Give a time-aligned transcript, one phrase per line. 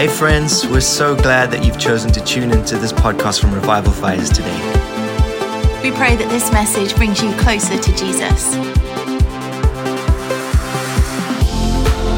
[0.00, 3.92] Hey, friends, we're so glad that you've chosen to tune into this podcast from Revival
[3.92, 4.56] Fires today.
[5.82, 8.56] We pray that this message brings you closer to Jesus.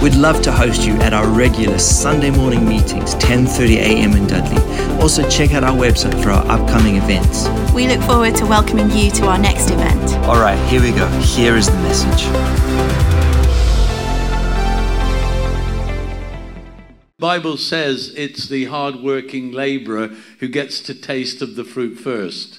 [0.01, 4.13] We'd love to host you at our regular Sunday morning meetings, 10:30 a.m.
[4.13, 4.63] in Dudley.
[5.03, 7.49] Also, check out our website for our upcoming events.
[7.75, 10.15] We look forward to welcoming you to our next event.
[10.29, 11.09] All right, here we go.
[11.19, 12.92] Here is the message.
[17.23, 20.09] Bible says it's the hard-working laborer
[20.41, 22.59] who gets to taste of the fruit first.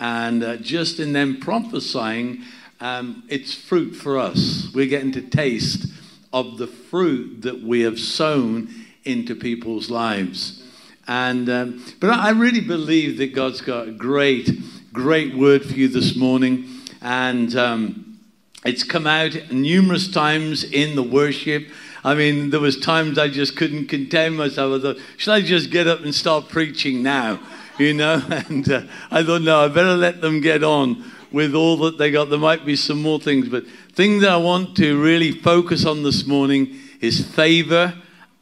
[0.00, 2.42] And uh, just in them prophesying,
[2.80, 4.66] um, it's fruit for us.
[4.74, 5.86] We're getting to taste
[6.32, 10.64] of the fruit that we have sown into people's lives.
[11.06, 14.50] And um, but I really believe that God's got a great,
[14.92, 16.66] great word for you this morning,
[17.02, 18.18] and um,
[18.64, 21.68] it's come out numerous times in the worship.
[22.04, 24.80] I mean, there was times I just couldn't contain myself.
[24.80, 27.40] I thought, should I just get up and start preaching now?
[27.78, 31.76] You know, and uh, I thought, no, I better let them get on with all
[31.78, 32.28] that they got.
[32.28, 36.02] There might be some more things, but thing that I want to really focus on
[36.02, 37.94] this morning is favor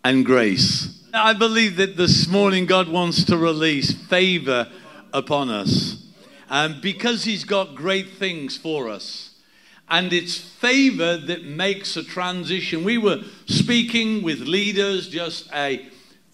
[0.05, 0.97] and grace.
[1.13, 4.69] I believe that this morning God wants to release favor
[5.13, 6.03] upon us
[6.49, 9.30] um, because He's got great things for us.
[9.91, 12.85] And it's favor that makes a transition.
[12.85, 15.89] We were speaking with leaders just a,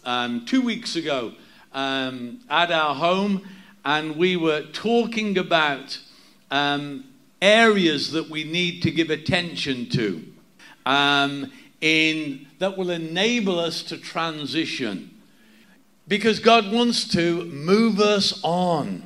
[0.04, 1.32] um, two weeks ago
[1.72, 3.48] um, at our home,
[3.82, 5.98] and we were talking about
[6.50, 7.04] um,
[7.40, 10.22] areas that we need to give attention to
[10.84, 15.10] um, in, that will enable us to transition.
[16.08, 19.02] Because God wants to move us on.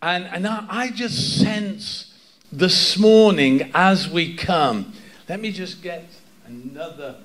[0.00, 2.11] And, and I, I just sense
[2.52, 4.92] this morning as we come,
[5.26, 6.04] let me just get
[6.46, 7.16] another.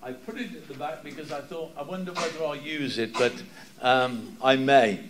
[0.00, 3.12] I put it at the back because I thought, I wonder whether I'll use it,
[3.12, 3.32] but
[3.82, 5.00] um, I may.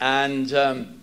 [0.00, 1.00] And um,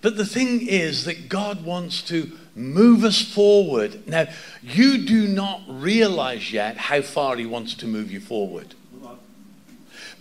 [0.00, 4.06] but the thing is that God wants to move us forward.
[4.08, 4.26] Now,
[4.62, 8.74] you do not realize yet how far He wants to move you forward.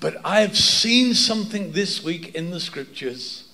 [0.02, 3.45] But I have seen something this week in the scriptures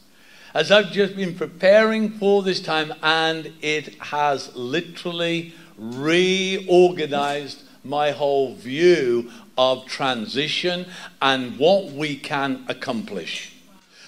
[0.54, 8.56] as I've just been preparing for this time, and it has literally reorganized my whole
[8.56, 10.86] view of transition
[11.22, 13.52] and what we can accomplish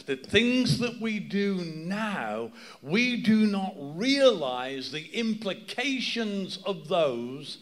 [0.05, 2.51] the things that we do now,
[2.81, 7.59] we do not realize the implications of those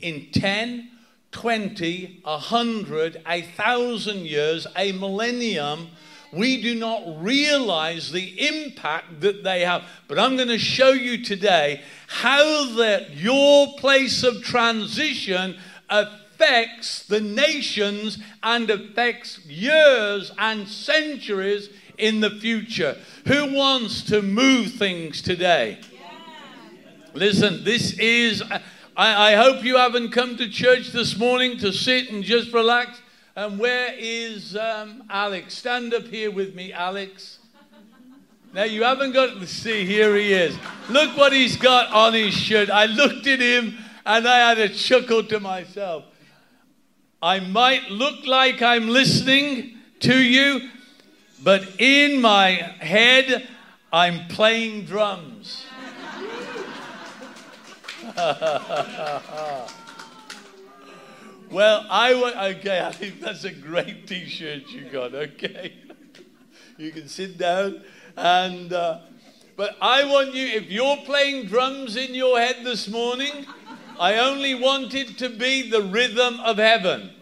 [0.00, 0.90] in 10,
[1.30, 5.88] 20, 100, a thousand years, a millennium.
[6.34, 9.84] We do not realize the impact that they have.
[10.08, 15.56] But I'm going to show you today how that your place of transition
[15.88, 22.96] affects the nations and affects years and centuries in the future.
[23.26, 25.78] Who wants to move things today?
[27.14, 28.60] Listen, this is, I,
[28.96, 33.00] I, hope you haven't come to church this morning to sit and just relax.
[33.36, 35.54] And where is um, Alex?
[35.54, 37.40] Stand up here with me, Alex.
[38.52, 40.56] Now, you haven't got to see, here he is.
[40.88, 42.70] Look what he's got on his shirt.
[42.70, 46.04] I looked at him and I had a chuckle to myself.
[47.20, 50.68] I might look like I'm listening to you,
[51.42, 53.48] but in my head,
[53.92, 55.64] I'm playing drums.
[61.54, 65.72] well, I want, okay, I think that's a great t shirt you got, okay?
[66.78, 67.80] you can sit down
[68.16, 68.98] and, uh,
[69.56, 73.46] but I want you, if you're playing drums in your head this morning,
[74.00, 77.12] I only want it to be the rhythm of heaven.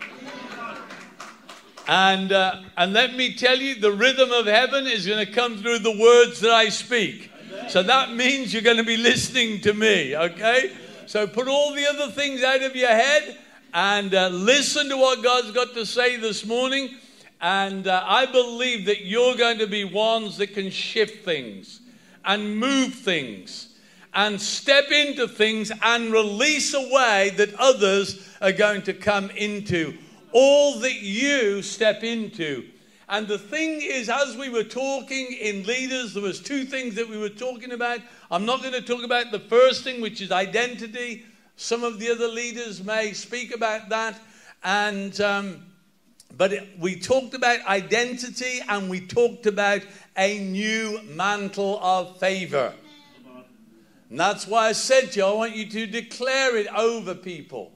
[1.87, 5.59] And, uh, and let me tell you, the rhythm of heaven is going to come
[5.59, 7.31] through the words that I speak.
[7.69, 10.73] So that means you're going to be listening to me, okay?
[11.05, 13.37] So put all the other things out of your head
[13.75, 16.97] and uh, listen to what God's got to say this morning.
[17.41, 21.81] And uh, I believe that you're going to be ones that can shift things
[22.25, 23.75] and move things
[24.15, 29.97] and step into things and release a way that others are going to come into
[30.33, 32.69] all that you step into.
[33.09, 37.09] And the thing is, as we were talking in leaders, there was two things that
[37.09, 38.01] we were talking about.
[38.31, 41.27] I'm not going to talk about the first thing, which is identity.
[41.63, 44.21] Some of the other leaders may speak about that.
[44.65, 45.63] And um,
[46.37, 49.83] but it, we talked about identity and we talked about
[50.17, 52.75] a new mantle of favor.
[54.11, 57.71] And that's why I said to you, I want you to declare it over people.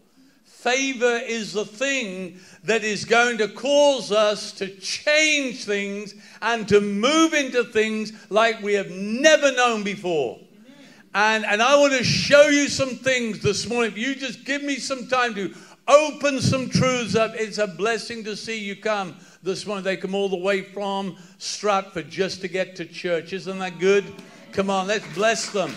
[0.45, 6.13] Favor is the thing that is going to cause us to change things
[6.43, 10.41] and to move into things like we have never known before.
[11.17, 13.91] And, and I want to show you some things this morning.
[13.91, 15.55] If you just give me some time to
[15.89, 19.83] open some truths up, it's a blessing to see you come this morning.
[19.83, 23.33] They come all the way from Stratford just to get to church.
[23.33, 24.05] Isn't that good?
[24.53, 25.73] Come on, let's bless them.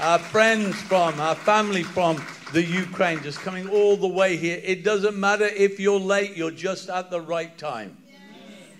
[0.00, 2.20] Our friends from, our family from
[2.52, 4.60] the Ukraine, just coming all the way here.
[4.64, 7.96] It doesn't matter if you're late, you're just at the right time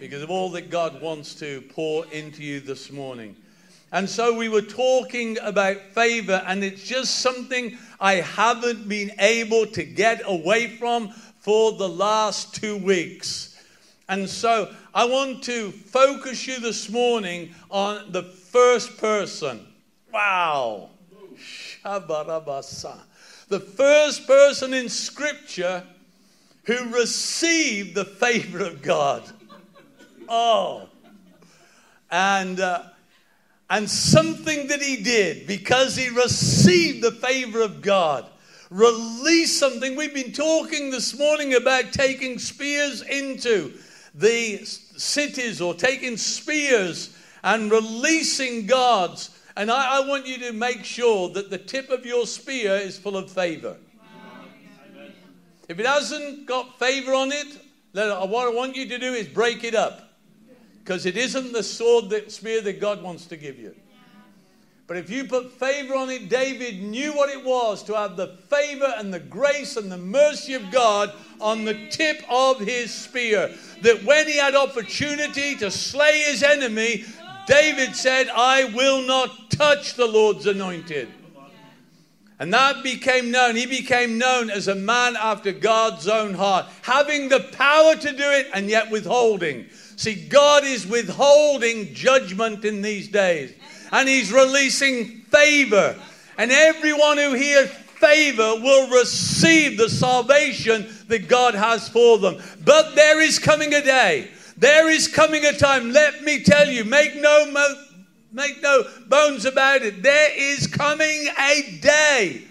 [0.01, 3.37] because of all that God wants to pour into you this morning.
[3.93, 9.67] And so we were talking about favor, and it's just something I haven't been able
[9.67, 11.11] to get away from
[11.41, 13.63] for the last two weeks.
[14.09, 19.67] And so I want to focus you this morning on the first person.
[20.11, 20.89] Wow.
[21.37, 22.99] Shabarabasa.
[23.49, 25.85] The first person in Scripture
[26.65, 29.23] who received the favor of God.
[30.31, 30.89] Oh.
[32.11, 32.59] And.
[32.59, 32.85] Uh,
[33.73, 38.27] and something that he did because he received the favor of God.
[38.69, 39.97] Release something.
[39.97, 43.73] We've been talking this morning about taking spears into
[44.15, 49.31] the cities or taking spears and releasing God's.
[49.57, 52.99] And I, I want you to make sure that the tip of your spear is
[52.99, 53.79] full of favor.
[55.71, 57.59] If it hasn't got favor on it,
[57.95, 60.12] what I want you to do is break it up.
[60.83, 63.75] Because it isn't the sword that spear that God wants to give you.
[64.89, 68.37] But if you put favor on it, David knew what it was to have the
[68.51, 73.55] favor and the grace and the mercy of God on the tip of his spear.
[73.83, 77.05] That when he had opportunity to slay his enemy,
[77.47, 81.09] David said, I will not touch the Lord's anointed.
[82.43, 83.55] And that became known.
[83.55, 88.25] He became known as a man after God's own heart, having the power to do
[88.33, 89.67] it and yet withholding.
[89.95, 93.55] See, God is withholding judgment in these days,
[93.93, 95.97] and He's releasing favor.
[96.37, 102.43] And everyone who hears favor will receive the salvation that God has for them.
[102.65, 106.85] But there is coming a day, there is coming a time, let me tell you,
[106.85, 107.73] make no,
[108.33, 112.43] make no bones about it, there is coming a day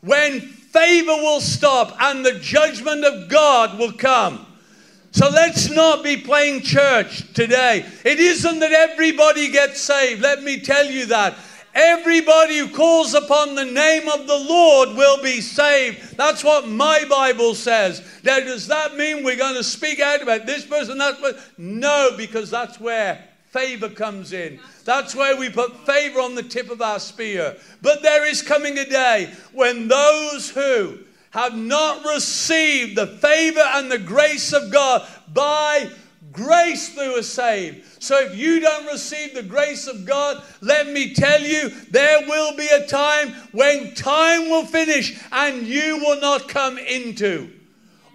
[0.00, 4.46] when favor will stop and the judgment of God will come.
[5.10, 7.86] So let's not be playing church today.
[8.04, 10.20] It isn't that everybody gets saved.
[10.20, 11.34] Let me tell you that.
[11.74, 16.16] Everybody who calls upon the name of the Lord will be saved.
[16.16, 18.02] That's what my Bible says.
[18.24, 21.40] Now, does that mean we're going to speak out about this person, that person?
[21.58, 23.22] No, because that's where
[23.56, 24.60] favor comes in.
[24.84, 27.56] That's where we put favor on the tip of our spear.
[27.80, 30.98] But there is coming a day when those who
[31.30, 35.08] have not received the favor and the grace of God.
[35.32, 35.90] By
[36.32, 38.02] grace through a saved.
[38.02, 42.54] So if you don't receive the grace of God, let me tell you, there will
[42.56, 47.50] be a time when time will finish and you will not come into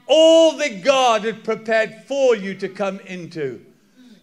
[0.05, 3.65] all that God had prepared for you to come into.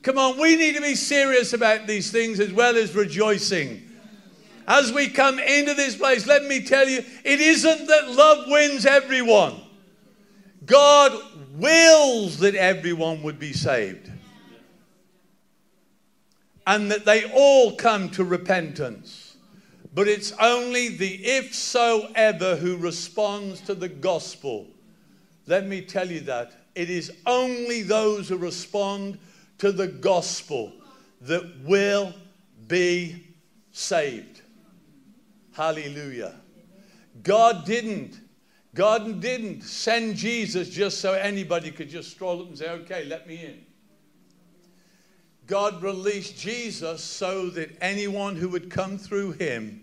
[0.09, 3.89] Come on, we need to be serious about these things as well as rejoicing
[4.69, 8.85] as we come into this place, let me tell you, it isn't that love wins
[8.85, 9.55] everyone.
[10.67, 11.19] God
[11.55, 14.13] wills that everyone would be saved.
[16.67, 19.39] And that they all come to repentance.
[19.95, 24.67] But it's only the if so ever who responds to the gospel.
[25.47, 26.53] Let me tell you that.
[26.75, 29.19] It is only those who respond
[29.59, 30.73] to the gospel
[31.21, 32.15] that will
[32.67, 33.27] be
[33.73, 34.43] saved.
[35.53, 36.35] Hallelujah.
[37.23, 38.21] God didn't.
[38.75, 43.27] God didn't send Jesus just so anybody could just stroll up and say, okay, let
[43.27, 43.67] me in.
[45.49, 49.83] God released Jesus so that anyone who would come through him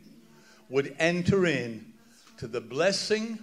[0.70, 1.94] would enter in
[2.38, 3.39] to the blessing,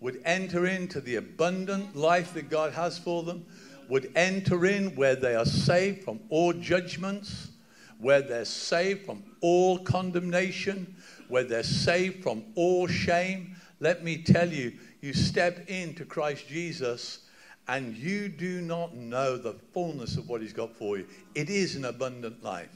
[0.00, 3.46] would enter into the abundant life that God has for them,
[3.88, 7.50] would enter in where they are saved from all judgments,
[7.98, 10.96] where they're saved from all condemnation,
[11.28, 13.56] where they're saved from all shame.
[13.80, 17.20] Let me tell you, you step into Christ Jesus
[17.68, 21.06] and you do not know the fullness of what He's got for you.
[21.34, 22.74] It is an abundant life.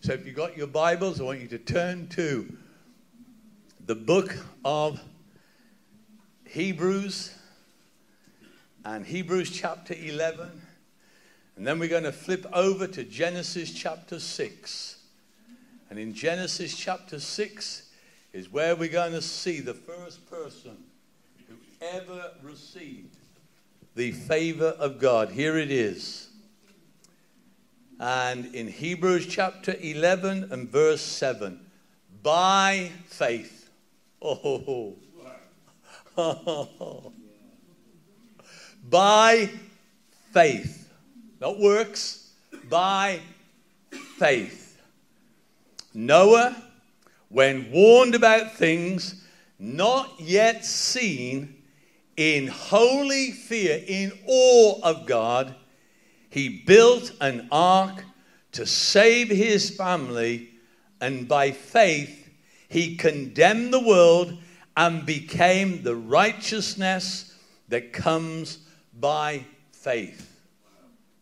[0.00, 2.56] So if you've got your Bibles, I want you to turn to
[3.86, 5.00] the book of
[6.46, 7.37] Hebrews
[8.84, 10.48] and Hebrews chapter 11.
[11.56, 14.98] And then we're going to flip over to Genesis chapter 6.
[15.90, 17.90] And in Genesis chapter 6
[18.32, 20.76] is where we're going to see the first person
[21.48, 23.16] who ever received
[23.96, 25.30] the favor of God.
[25.30, 26.28] Here it is.
[27.98, 31.58] And in Hebrews chapter 11 and verse 7,
[32.22, 33.70] by faith.
[34.22, 34.94] Oh,
[38.90, 39.50] by
[40.32, 40.90] faith.
[41.40, 42.30] Not works,
[42.68, 43.20] by
[44.16, 44.80] faith.
[45.94, 46.56] Noah,
[47.28, 49.24] when warned about things
[49.58, 51.54] not yet seen,
[52.16, 55.54] in holy fear, in awe of God,
[56.30, 58.04] he built an ark
[58.52, 60.50] to save his family,
[61.00, 62.28] and by faith,
[62.68, 64.36] he condemned the world
[64.76, 67.36] and became the righteousness
[67.68, 68.58] that comes
[69.00, 70.40] by faith.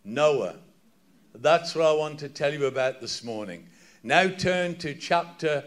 [0.04, 0.56] Noah.
[1.35, 3.66] That's what I want to tell you about this morning.
[4.02, 5.64] Now turn to chapter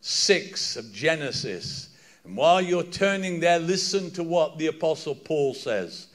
[0.00, 1.90] 6 of Genesis.
[2.24, 6.06] And while you're turning there, listen to what the Apostle Paul says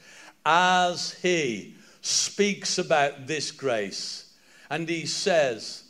[0.46, 4.34] as he speaks about this grace.
[4.70, 5.84] And he says,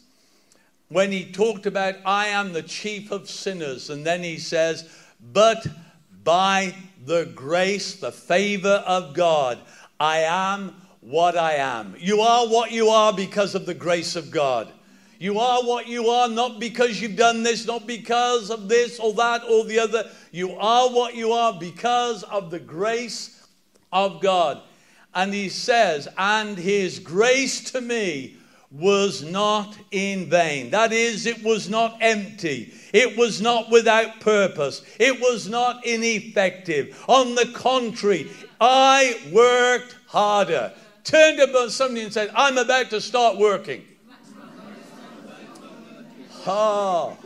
[0.89, 4.89] when he talked about, I am the chief of sinners, and then he says,
[5.33, 5.67] but
[6.23, 6.73] by
[7.07, 9.57] the grace, the favor of God,
[9.97, 11.95] I am what I am.
[11.97, 14.71] You are what you are because of the grace of God.
[15.17, 19.13] You are what you are not because you've done this, not because of this or
[19.13, 20.11] that or the other.
[20.31, 23.47] You are what you are because of the grace
[23.93, 24.61] of God.
[25.15, 28.35] And he says, and his grace to me
[28.71, 30.69] was not in vain.
[30.71, 32.73] That is, it was not empty.
[32.93, 34.81] It was not without purpose.
[34.99, 37.01] It was not ineffective.
[37.07, 40.73] On the contrary, I worked harder.
[41.03, 43.85] Turned to somebody and said, I'm about to start working.
[46.45, 47.17] Oh,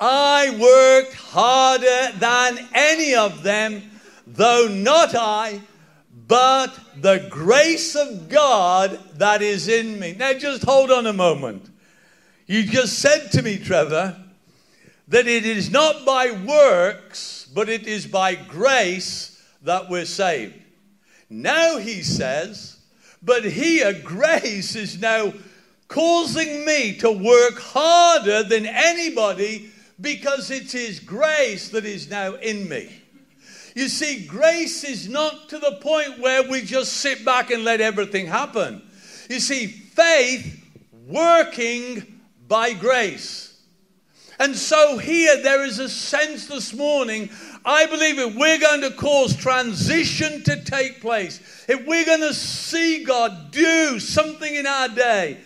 [0.00, 3.82] I worked harder than any of them,
[4.26, 5.60] though not I,
[6.30, 10.14] but the grace of God that is in me.
[10.16, 11.68] Now, just hold on a moment.
[12.46, 14.16] You just said to me, Trevor,
[15.08, 20.54] that it is not by works, but it is by grace that we're saved.
[21.28, 22.78] Now he says,
[23.20, 25.32] but here grace is now
[25.88, 32.68] causing me to work harder than anybody because it's His grace that is now in
[32.68, 32.99] me.
[33.80, 37.80] You see, grace is not to the point where we just sit back and let
[37.80, 38.82] everything happen.
[39.30, 40.62] You see, faith
[41.06, 43.58] working by grace.
[44.38, 47.30] And so, here there is a sense this morning.
[47.64, 52.34] I believe if we're going to cause transition to take place, if we're going to
[52.34, 55.38] see God do something in our day,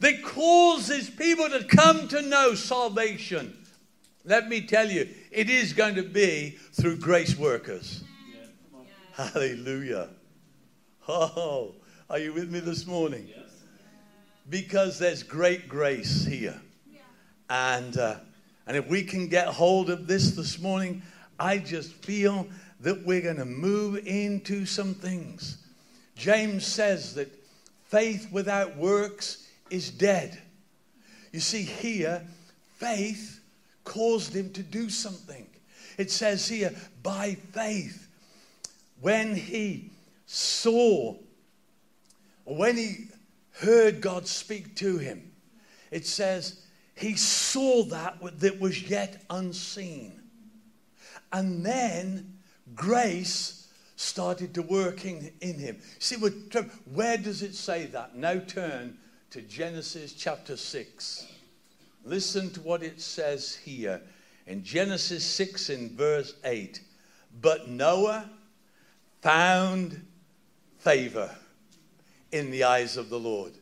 [0.00, 3.56] that causes people to come to know salvation.
[4.26, 8.02] Let me tell you, it is going to be through grace workers.
[8.28, 8.80] Yeah,
[9.12, 10.08] Hallelujah.
[11.06, 11.76] Oh,
[12.10, 13.28] are you with me this morning?
[13.28, 13.48] Yes.
[14.50, 16.60] Because there's great grace here.
[16.92, 16.98] Yeah.
[17.48, 18.16] And, uh,
[18.66, 21.02] and if we can get hold of this this morning,
[21.38, 22.48] I just feel
[22.80, 25.58] that we're going to move into some things.
[26.16, 27.32] James says that
[27.84, 30.36] faith without works is dead.
[31.30, 32.26] You see, here,
[32.78, 33.36] faith
[33.86, 35.46] caused him to do something.
[35.96, 38.08] It says here, by faith,
[39.00, 39.90] when he
[40.26, 41.16] saw,
[42.44, 43.06] when he
[43.52, 45.32] heard God speak to him,
[45.90, 46.60] it says
[46.94, 50.20] he saw that that was yet unseen.
[51.32, 52.38] And then
[52.74, 55.78] grace started to working in him.
[55.98, 58.16] See, where does it say that?
[58.16, 58.98] Now turn
[59.30, 61.26] to Genesis chapter 6.
[62.06, 64.00] Listen to what it says here
[64.46, 66.80] in Genesis 6 in verse 8.
[67.40, 68.30] But Noah
[69.22, 70.06] found
[70.78, 71.28] favor
[72.30, 73.54] in the eyes of the Lord.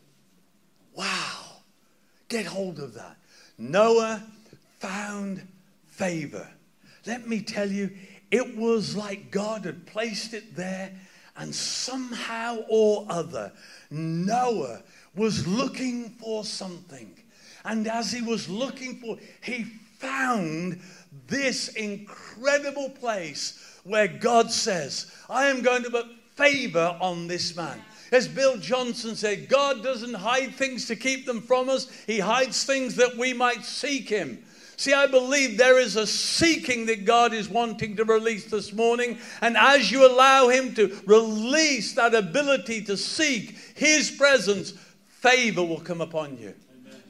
[0.94, 1.62] Wow.
[2.28, 3.16] Get hold of that.
[3.56, 4.22] Noah
[4.78, 5.46] found
[5.86, 6.46] favor.
[7.06, 7.90] Let me tell you,
[8.30, 10.92] it was like God had placed it there,
[11.36, 13.52] and somehow or other,
[13.90, 14.82] Noah
[15.14, 17.16] was looking for something.
[17.64, 19.64] And as he was looking for, he
[19.98, 20.80] found
[21.26, 26.06] this incredible place where God says, I am going to put
[26.36, 27.80] favor on this man.
[28.12, 32.64] As Bill Johnson said, God doesn't hide things to keep them from us, He hides
[32.64, 34.44] things that we might seek Him.
[34.76, 39.18] See, I believe there is a seeking that God is wanting to release this morning.
[39.40, 44.72] And as you allow Him to release that ability to seek His presence,
[45.06, 46.54] favor will come upon you.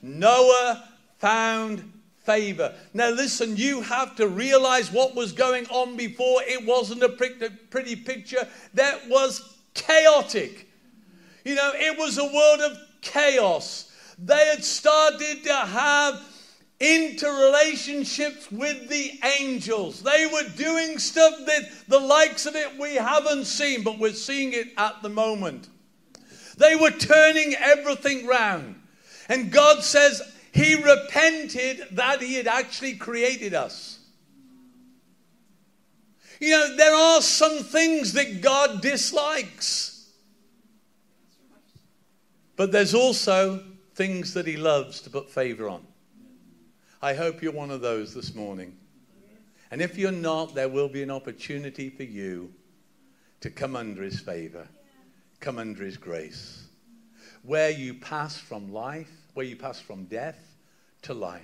[0.05, 0.87] Noah
[1.19, 1.91] found
[2.25, 2.75] favor.
[2.93, 6.43] Now, listen, you have to realize what was going on before.
[6.43, 10.69] It wasn't a pretty picture, that was chaotic.
[11.45, 13.91] You know, it was a world of chaos.
[14.19, 16.23] They had started to have
[16.81, 20.03] interrelationships with the angels.
[20.03, 24.53] They were doing stuff that the likes of it we haven't seen, but we're seeing
[24.53, 25.69] it at the moment.
[26.59, 28.77] They were turning everything round.
[29.29, 33.99] And God says he repented that he had actually created us.
[36.41, 40.11] You know, there are some things that God dislikes.
[42.57, 43.63] But there's also
[43.95, 45.85] things that he loves to put favor on.
[47.03, 48.77] I hope you're one of those this morning.
[49.71, 52.53] And if you're not, there will be an opportunity for you
[53.41, 54.69] to come under his favor,
[55.41, 56.64] come under his grace.
[57.45, 60.57] Where you pass from life, where you pass from death
[61.03, 61.43] to life,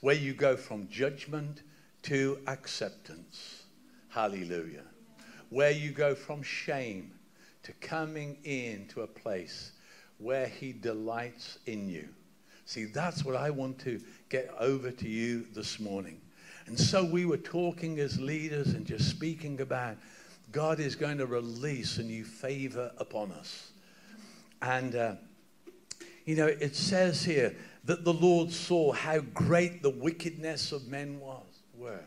[0.00, 1.62] where you go from judgment
[2.02, 3.64] to acceptance.
[4.08, 4.84] Hallelujah.
[5.50, 7.12] Where you go from shame
[7.64, 9.72] to coming into a place
[10.18, 12.08] where he delights in you.
[12.64, 16.20] See, that's what I want to get over to you this morning.
[16.66, 19.96] And so we were talking as leaders and just speaking about
[20.50, 23.70] God is going to release a new favor upon us.
[24.62, 25.14] And, uh,
[26.24, 31.20] you know, it says here that the Lord saw how great the wickedness of men
[31.20, 31.44] was,
[31.74, 32.04] were.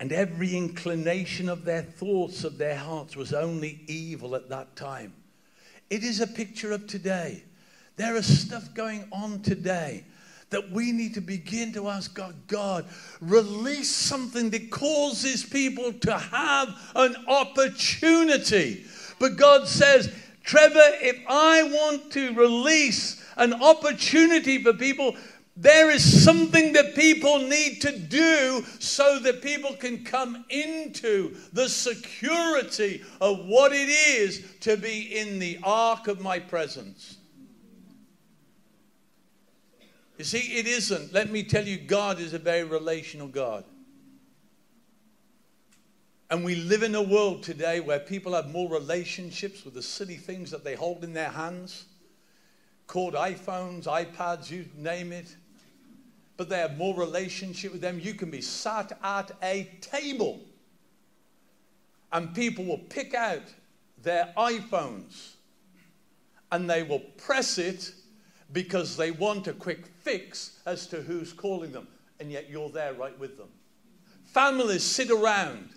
[0.00, 5.12] And every inclination of their thoughts, of their hearts, was only evil at that time.
[5.90, 7.42] It is a picture of today.
[7.96, 10.04] There is stuff going on today
[10.48, 12.86] that we need to begin to ask God, God,
[13.20, 18.84] release something that causes people to have an opportunity.
[19.18, 20.12] But God says,
[20.42, 25.16] Trevor, if I want to release an opportunity for people,
[25.56, 31.68] there is something that people need to do so that people can come into the
[31.68, 37.18] security of what it is to be in the ark of my presence.
[40.16, 41.12] You see, it isn't.
[41.12, 43.64] Let me tell you, God is a very relational God.
[46.30, 50.16] And we live in a world today where people have more relationships with the silly
[50.16, 51.86] things that they hold in their hands,
[52.86, 55.34] called iPhones, iPads, you name it.
[56.36, 57.98] But they have more relationship with them.
[57.98, 60.40] You can be sat at a table
[62.12, 63.42] and people will pick out
[64.00, 65.32] their iPhones
[66.52, 67.92] and they will press it
[68.52, 71.86] because they want a quick fix as to who's calling them,
[72.18, 73.48] and yet you're there right with them.
[74.24, 75.70] Families sit around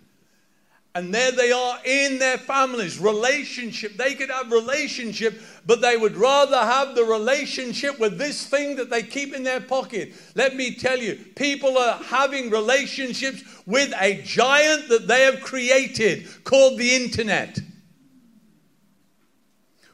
[0.95, 3.97] and there they are in their families, relationship.
[3.97, 8.91] They could have relationship, but they would rather have the relationship with this thing that
[8.91, 10.13] they keep in their pocket.
[10.36, 16.27] Let me tell you, people are having relationships with a giant that they have created
[16.43, 17.58] called the internet.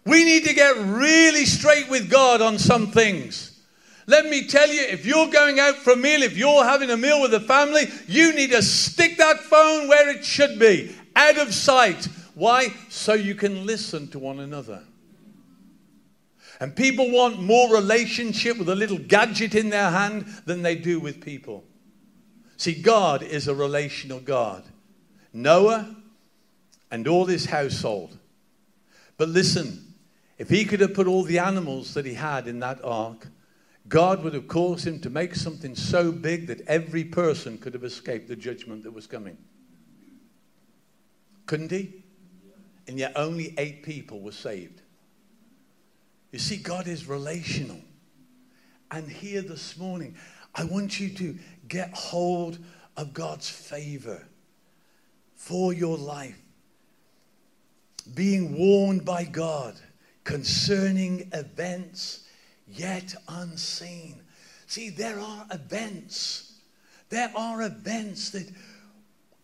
[0.05, 3.48] We need to get really straight with God on some things.
[4.09, 6.97] Let me tell you, if you're going out for a meal, if you're having a
[6.97, 11.37] meal with a family, you need to stick that phone where it should be, out
[11.37, 12.07] of sight.
[12.33, 12.73] Why?
[12.89, 14.81] So you can listen to one another.
[16.59, 20.99] And people want more relationship with a little gadget in their hand than they do
[20.99, 21.63] with people.
[22.57, 24.63] See, God is a relational God.
[25.33, 25.95] Noah
[26.89, 28.17] and all his household.
[29.17, 29.93] But listen,
[30.39, 33.27] if he could have put all the animals that he had in that ark,
[33.89, 37.83] God would have caused him to make something so big that every person could have
[37.83, 39.37] escaped the judgment that was coming.
[41.47, 42.03] Couldn't he?
[42.87, 44.81] And yet only eight people were saved.
[46.31, 47.81] You see, God is relational.
[48.91, 50.15] And here this morning,
[50.53, 52.59] I want you to get hold
[52.95, 54.27] of God's favor
[55.35, 56.39] for your life.
[58.13, 59.75] Being warned by God
[60.23, 62.25] concerning events
[62.71, 64.21] yet unseen.
[64.67, 66.53] See, there are events.
[67.09, 68.49] There are events that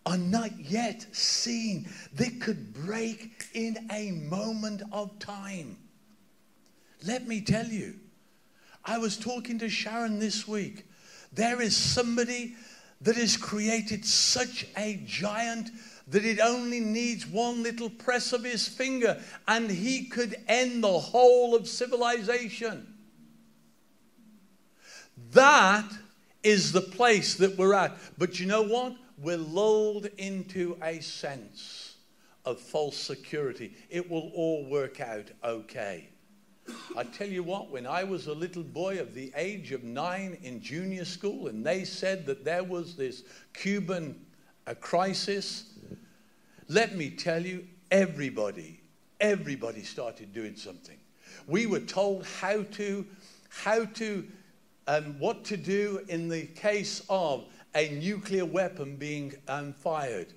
[0.05, 5.77] are not yet seen that could break in a moment of time.
[7.05, 7.95] Let me tell you,
[8.83, 10.85] I was talking to Sharon this week.
[11.33, 12.55] There is somebody
[13.01, 15.71] that has created such a giant
[16.07, 20.99] that it only needs one little press of his finger and he could end the
[20.99, 22.94] whole of civilization.
[25.35, 25.85] That
[26.43, 27.97] is the place that we're at.
[28.17, 28.95] But you know what?
[29.21, 31.95] We're lulled into a sense
[32.45, 33.73] of false security.
[33.89, 36.07] It will all work out okay.
[36.97, 40.37] I tell you what, when I was a little boy of the age of nine
[40.41, 44.19] in junior school, and they said that there was this Cuban
[44.79, 45.73] crisis,
[46.69, 48.79] let me tell you, everybody,
[49.19, 50.97] everybody started doing something.
[51.45, 53.05] We were told how to,
[53.49, 54.25] how to,
[54.87, 57.45] um, what to do in the case of
[57.75, 60.27] a nuclear weapon being um, fired.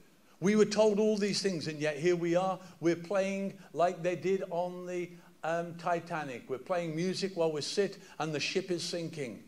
[0.41, 2.59] We were told all these things, and yet here we are.
[2.81, 5.11] We're playing like they did on the
[5.45, 6.45] um, Titanic.
[6.49, 9.43] We're playing music while we sit and the ship is sinking.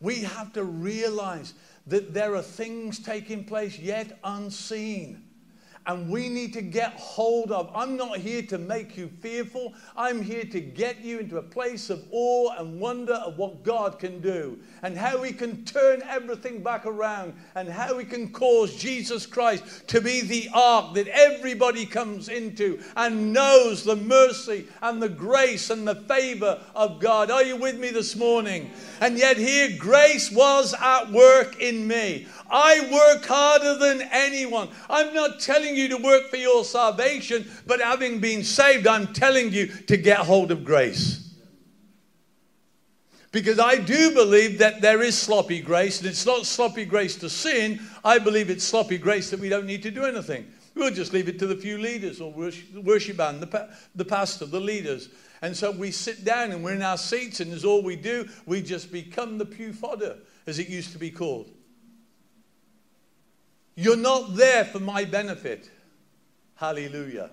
[0.00, 1.54] We have to realize
[1.86, 5.27] that there are things taking place yet unseen
[5.88, 7.70] and we need to get hold of.
[7.74, 9.72] I'm not here to make you fearful.
[9.96, 13.98] I'm here to get you into a place of awe and wonder of what God
[13.98, 18.76] can do and how He can turn everything back around and how He can cause
[18.76, 25.02] Jesus Christ to be the ark that everybody comes into and knows the mercy and
[25.02, 27.30] the grace and the favor of God.
[27.30, 28.70] Are you with me this morning?
[29.00, 32.26] And yet, here, grace was at work in me.
[32.50, 34.68] I work harder than anyone.
[34.88, 39.52] I'm not telling you to work for your salvation, but having been saved, I'm telling
[39.52, 41.34] you to get hold of grace.
[43.30, 47.28] Because I do believe that there is sloppy grace, and it's not sloppy grace to
[47.28, 47.80] sin.
[48.02, 50.46] I believe it's sloppy grace that we don't need to do anything.
[50.74, 54.60] We'll just leave it to the few leaders or worship band, the, the pastor, the
[54.60, 55.10] leaders.
[55.42, 58.26] And so we sit down and we're in our seats, and as all we do,
[58.46, 61.50] we just become the pew fodder, as it used to be called.
[63.80, 65.70] You're not there for my benefit.
[66.56, 67.30] Hallelujah.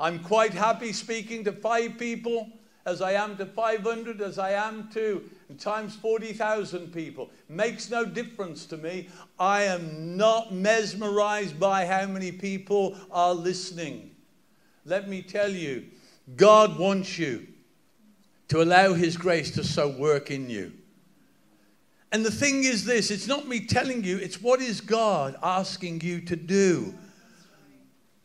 [0.00, 2.48] I'm quite happy speaking to five people
[2.86, 5.22] as I am to 500, as I am to
[5.58, 7.28] times 40,000 people.
[7.50, 9.10] Makes no difference to me.
[9.38, 14.12] I am not mesmerized by how many people are listening.
[14.86, 15.84] Let me tell you,
[16.36, 17.46] God wants you
[18.48, 20.72] to allow His grace to so work in you.
[22.16, 26.00] And the thing is this it's not me telling you, it's what is God asking
[26.00, 26.94] you to do.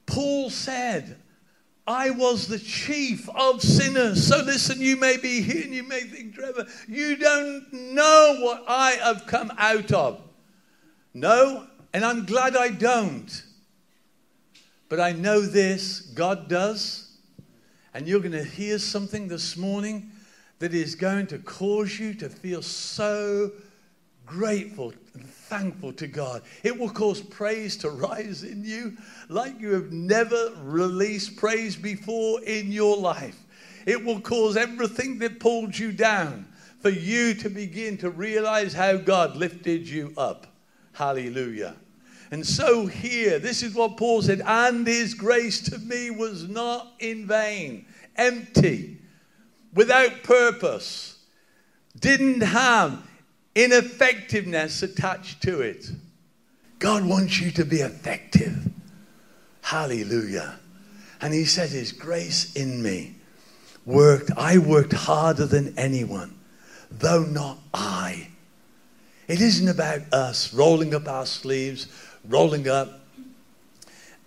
[0.05, 1.17] Paul said,
[1.85, 4.25] I was the chief of sinners.
[4.25, 8.63] So listen, you may be here and you may think, Trevor, you don't know what
[8.65, 10.21] I have come out of.
[11.13, 13.43] No, and I'm glad I don't.
[14.87, 17.17] But I know this God does.
[17.93, 20.11] And you're going to hear something this morning
[20.59, 23.51] that is going to cause you to feel so
[24.31, 26.41] grateful and thankful to God.
[26.63, 28.95] It will cause praise to rise in you
[29.27, 33.37] like you have never released praise before in your life.
[33.85, 36.47] It will cause everything that pulled you down
[36.79, 40.47] for you to begin to realize how God lifted you up.
[40.93, 41.75] Hallelujah.
[42.31, 46.93] And so, here, this is what Paul said, and his grace to me was not
[46.99, 48.99] in vain, empty,
[49.73, 51.19] without purpose,
[51.99, 53.05] didn't have
[53.55, 55.89] ineffectiveness attached to it.
[56.79, 58.69] God wants you to be effective.
[59.61, 60.59] Hallelujah.
[61.21, 63.15] And he says, His grace in me
[63.85, 64.31] worked.
[64.35, 66.37] I worked harder than anyone,
[66.89, 68.29] though not I.
[69.27, 71.87] It isn't about us rolling up our sleeves,
[72.27, 72.99] rolling up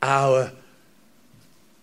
[0.02, 0.52] our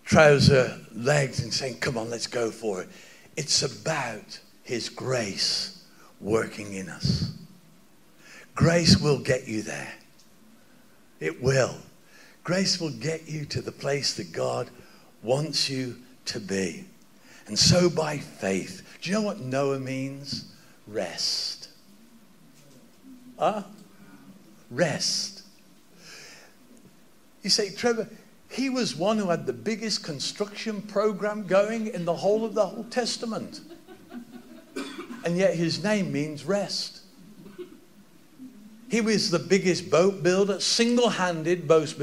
[0.04, 2.88] trouser legs and saying, Come on, let's go for it.
[3.36, 5.81] It's about His grace
[6.22, 7.32] working in us.
[8.54, 9.92] Grace will get you there.
[11.20, 11.76] It will.
[12.44, 14.70] Grace will get you to the place that God
[15.22, 16.84] wants you to be.
[17.46, 20.52] And so by faith, do you know what Noah means?
[20.86, 21.68] Rest.
[23.38, 23.62] Huh?
[24.70, 25.42] Rest.
[27.42, 28.08] You say, Trevor,
[28.48, 32.62] he was one who had the biggest construction program going in the whole of the
[32.62, 33.60] Old Testament
[35.24, 37.00] and yet his name means rest.
[38.90, 41.96] He was the biggest boat builder, single handed boat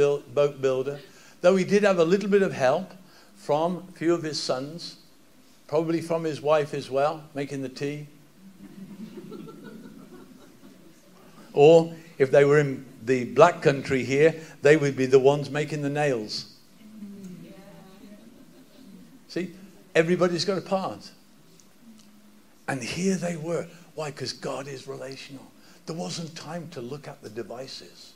[0.62, 1.00] builder,
[1.42, 2.94] though he did have a little bit of help
[3.36, 4.98] from a few of his sons,
[5.68, 8.08] probably from his wife as well, making the tea.
[11.54, 15.82] or if they were in the black country here, they would be the ones making
[15.82, 16.54] the nails.
[19.28, 19.54] See,
[19.94, 21.12] everybody's got a part.
[22.70, 23.68] And here they were.
[23.96, 24.12] Why?
[24.12, 25.52] Because God is relational.
[25.88, 28.14] There wasn't time to look at the devices.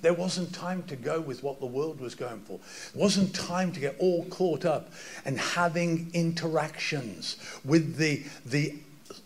[0.00, 2.60] There wasn't time to go with what the world was going for.
[2.92, 4.92] There wasn't time to get all caught up
[5.24, 8.76] and having interactions with the, the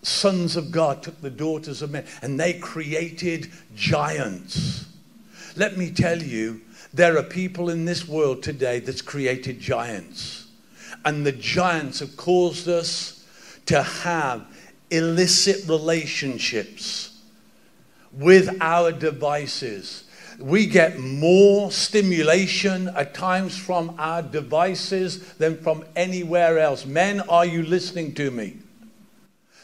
[0.03, 4.87] sons of God, took the daughters of men, and they created giants.
[5.57, 10.47] Let me tell you, there are people in this world today that's created giants.
[11.05, 13.24] and the giants have caused us
[13.67, 14.47] to have
[14.91, 17.21] illicit relationships
[18.13, 20.05] with our devices.
[20.39, 26.85] We get more stimulation at times from our devices than from anywhere else.
[26.85, 28.59] Men, are you listening to me?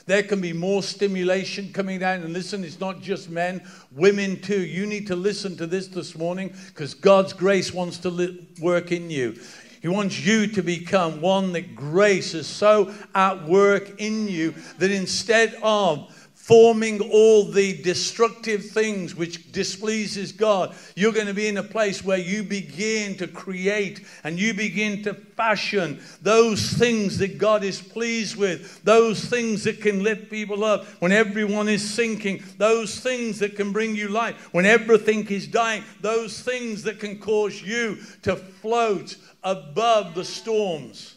[0.07, 2.23] There can be more stimulation coming down.
[2.23, 4.61] And listen, it's not just men, women too.
[4.61, 9.11] You need to listen to this this morning because God's grace wants to work in
[9.11, 9.39] you.
[9.81, 14.91] He wants you to become one that grace is so at work in you that
[14.91, 16.15] instead of
[16.51, 22.05] forming all the destructive things which displeases God, you're going to be in a place
[22.05, 27.81] where you begin to create and you begin to fashion those things that God is
[27.81, 30.87] pleased with, those things that can lift people up.
[31.01, 35.85] When everyone is sinking, those things that can bring you life when everything is dying,
[36.01, 41.17] those things that can cause you to float above the storms.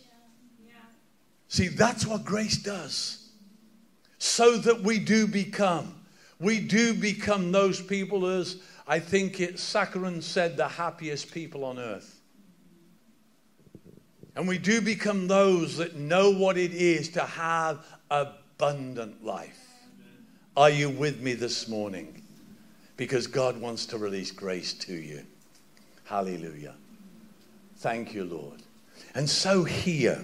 [1.47, 3.23] See, that's what grace does
[4.17, 5.93] so that we do become.
[6.39, 8.57] We do become those people as
[8.87, 12.21] I think it Sakharin said, the happiest people on earth.
[14.35, 19.59] And we do become those that know what it is to have abundant life.
[20.55, 22.23] Are you with me this morning?
[22.95, 25.23] Because God wants to release grace to you.
[26.05, 26.75] Hallelujah.
[27.83, 28.61] Thank you, Lord.
[29.13, 30.23] And so here,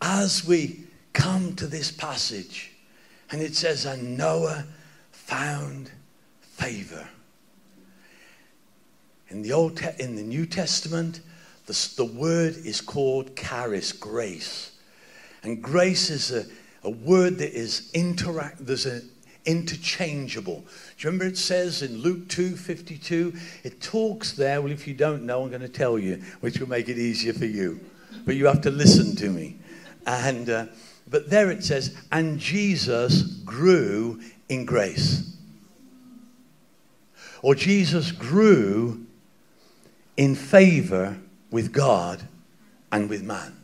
[0.00, 0.84] as we
[1.14, 2.74] come to this passage,
[3.32, 4.66] and it says, And Noah
[5.10, 5.90] found
[6.40, 7.08] favor.
[9.30, 11.22] In the, Old Te- in the New Testament,
[11.66, 14.78] the, the word is called charis, grace.
[15.42, 16.44] And grace is a,
[16.84, 19.10] a word that is interact, there's an
[19.48, 20.60] interchangeable.
[20.60, 20.66] Do
[20.98, 23.32] you remember it says in Luke 2 52?
[23.64, 26.68] It talks there, well, if you don't know, I'm going to tell you, which will
[26.68, 27.80] make it easier for you.
[28.26, 29.56] But you have to listen to me.
[30.06, 30.66] And, uh,
[31.08, 35.34] but there it says, and Jesus grew in grace.
[37.40, 39.06] Or Jesus grew
[40.18, 41.16] in favor
[41.50, 42.22] with God
[42.92, 43.56] and with man.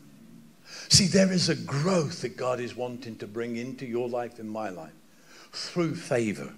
[0.88, 4.50] See, there is a growth that God is wanting to bring into your life and
[4.50, 4.92] my life
[5.54, 6.52] through favor.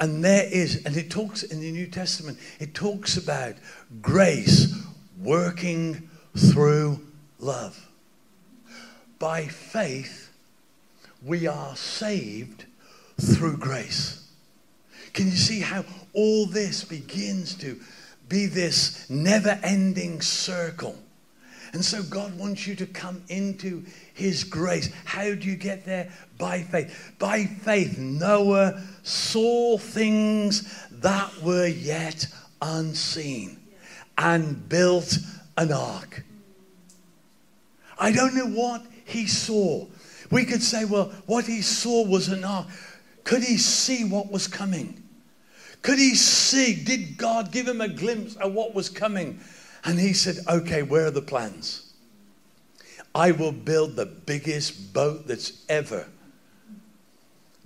[0.00, 3.54] And there is, and it talks in the New Testament, it talks about
[4.00, 4.74] grace
[5.20, 7.00] working through
[7.38, 7.88] love.
[9.18, 10.30] By faith,
[11.24, 12.64] we are saved
[13.20, 14.28] through grace.
[15.12, 17.78] Can you see how all this begins to
[18.28, 20.96] be this never ending circle?
[21.72, 24.92] And so God wants you to come into his grace.
[25.04, 26.10] How do you get there?
[26.38, 27.14] By faith.
[27.18, 32.26] By faith, Noah saw things that were yet
[32.60, 33.58] unseen
[34.18, 35.18] and built
[35.56, 36.24] an ark.
[37.98, 39.86] I don't know what he saw.
[40.30, 42.66] We could say, well, what he saw was an ark.
[43.24, 45.02] Could he see what was coming?
[45.82, 46.74] Could he see?
[46.74, 49.40] Did God give him a glimpse of what was coming?
[49.84, 51.91] And he said, Okay, where are the plans?
[53.14, 56.06] I will build the biggest boat that's ever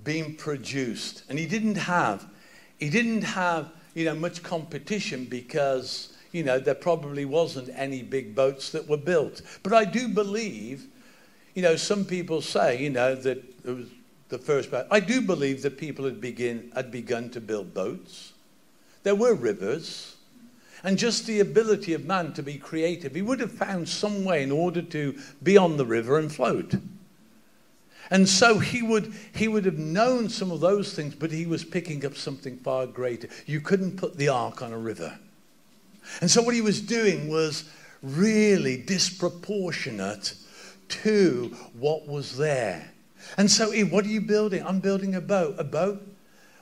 [0.02, 1.22] been produced.
[1.28, 2.26] And he didn't have,
[2.78, 8.35] he didn't have, you know, much competition because, you know, there probably wasn't any big
[8.35, 9.42] boats that were built.
[9.62, 10.87] But I do believe,
[11.54, 13.87] you know, some people say, you know, that it was
[14.28, 14.87] the first boat.
[14.90, 18.32] I do believe that people had begin had begun to build boats.
[19.04, 20.15] There were rivers
[20.82, 23.14] and just the ability of man to be creative.
[23.14, 26.74] He would have found some way in order to be on the river and float.
[28.10, 31.64] And so he would, he would have known some of those things, but he was
[31.64, 33.28] picking up something far greater.
[33.46, 35.18] You couldn't put the ark on a river.
[36.20, 37.64] And so what he was doing was
[38.02, 40.34] really disproportionate
[40.88, 42.92] to what was there.
[43.36, 44.64] And so, what are you building?
[44.64, 45.56] I'm building a boat.
[45.58, 46.06] A boat?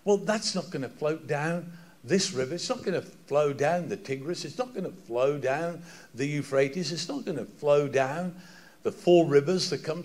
[0.05, 1.71] Well, that's not going to float down
[2.05, 2.55] this river.
[2.55, 4.45] It's not going to flow down the Tigris.
[4.45, 5.83] It's not going to flow down
[6.15, 6.93] the Euphrates.
[6.93, 8.35] It's not going to flow down
[8.83, 10.05] the four rivers that come.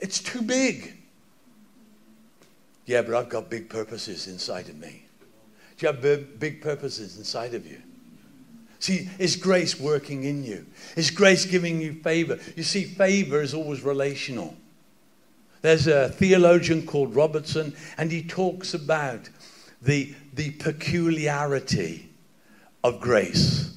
[0.00, 0.94] It's too big.
[2.86, 5.04] Yeah, but I've got big purposes inside of me.
[5.76, 7.80] Do you have big purposes inside of you?
[8.80, 10.66] See, is grace working in you?
[10.96, 12.38] Is grace giving you favor?
[12.56, 14.56] You see, favor is always relational.
[15.62, 19.28] There's a theologian called Robertson, and he talks about
[19.82, 22.08] the, the peculiarity
[22.82, 23.76] of grace.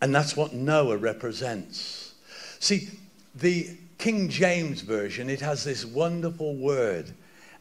[0.00, 2.14] And that's what Noah represents.
[2.58, 2.88] See,
[3.34, 7.10] the King James Version, it has this wonderful word.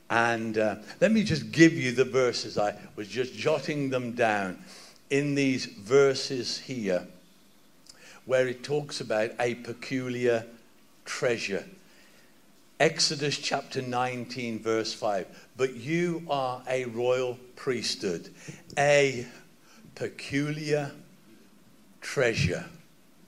[0.09, 2.57] And uh, let me just give you the verses.
[2.57, 4.59] I was just jotting them down
[5.09, 7.07] in these verses here.
[8.25, 10.45] where it talks about a peculiar
[11.05, 11.65] treasure.
[12.79, 15.42] Exodus chapter 19, verse 5.
[15.55, 18.29] But you are a royal priesthood,
[18.77, 19.27] a
[19.95, 20.91] peculiar
[22.01, 22.65] treasure.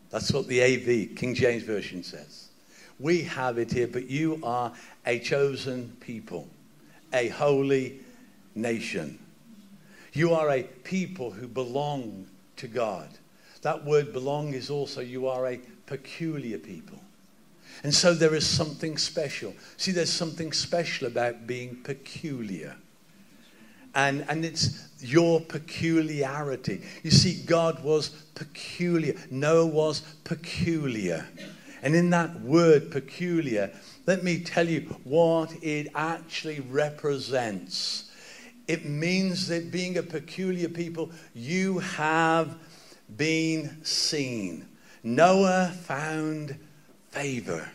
[0.10, 2.50] That's what the AV, King James Version says.
[3.00, 4.72] We have it here, but you are
[5.06, 6.48] a chosen people,
[7.14, 8.00] a holy
[8.56, 9.20] nation.
[10.14, 13.10] You are a people who belong to God.
[13.62, 17.00] That word belong is also you are a peculiar people.
[17.84, 19.54] And so there is something special.
[19.78, 22.76] See, there's something special about being peculiar.
[23.94, 26.82] And, and it's your peculiarity.
[27.04, 29.16] You see, God was peculiar.
[29.32, 31.26] Noah was peculiar.
[31.82, 33.72] And in that word peculiar,
[34.06, 38.12] let me tell you what it actually represents.
[38.68, 42.56] It means that being a peculiar people, you have
[43.16, 44.68] been seen.
[45.04, 46.58] Noah found
[47.16, 47.68] favor.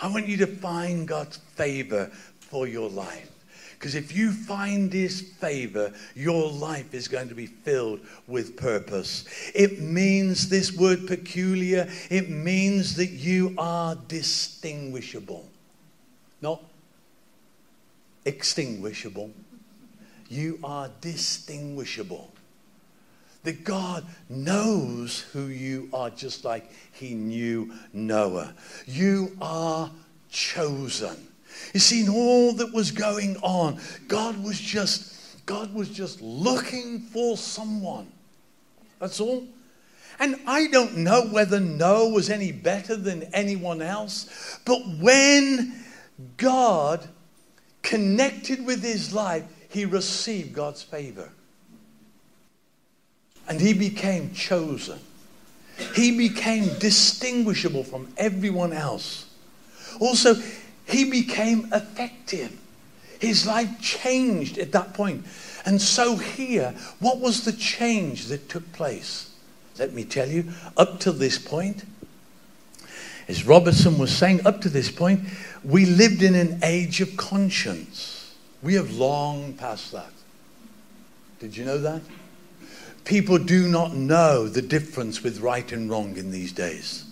[0.00, 3.30] I want you to find God's favor for your life.
[3.72, 9.24] Because if you find his favor, your life is going to be filled with purpose.
[9.56, 15.48] It means this word peculiar, it means that you are distinguishable,
[16.40, 16.62] not
[18.24, 19.32] extinguishable.
[20.28, 22.30] You are distinguishable.
[23.44, 28.54] That God knows who you are just like he knew Noah.
[28.86, 29.90] You are
[30.30, 31.16] chosen.
[31.74, 37.00] You see, in all that was going on, God was just, God was just looking
[37.00, 38.10] for someone.
[38.98, 39.44] That's all.
[40.18, 45.74] And I don't know whether Noah was any better than anyone else, but when
[46.36, 47.08] God
[47.82, 51.30] connected with his life, he received God's favor.
[53.52, 54.98] And he became chosen.
[55.94, 59.26] He became distinguishable from everyone else.
[60.00, 60.36] Also,
[60.86, 62.58] he became effective.
[63.18, 65.26] His life changed at that point.
[65.66, 69.28] And so, here, what was the change that took place?
[69.78, 71.84] Let me tell you, up to this point,
[73.28, 75.20] as Robertson was saying, up to this point,
[75.62, 78.34] we lived in an age of conscience.
[78.62, 80.12] We have long passed that.
[81.38, 82.00] Did you know that?
[83.04, 87.04] People do not know the difference with right and wrong in these days.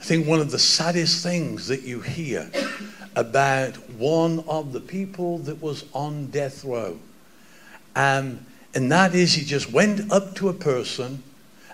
[0.00, 2.50] I think one of the saddest things that you hear
[3.16, 6.98] about one of the people that was on death row,
[7.96, 11.22] um, and that is he just went up to a person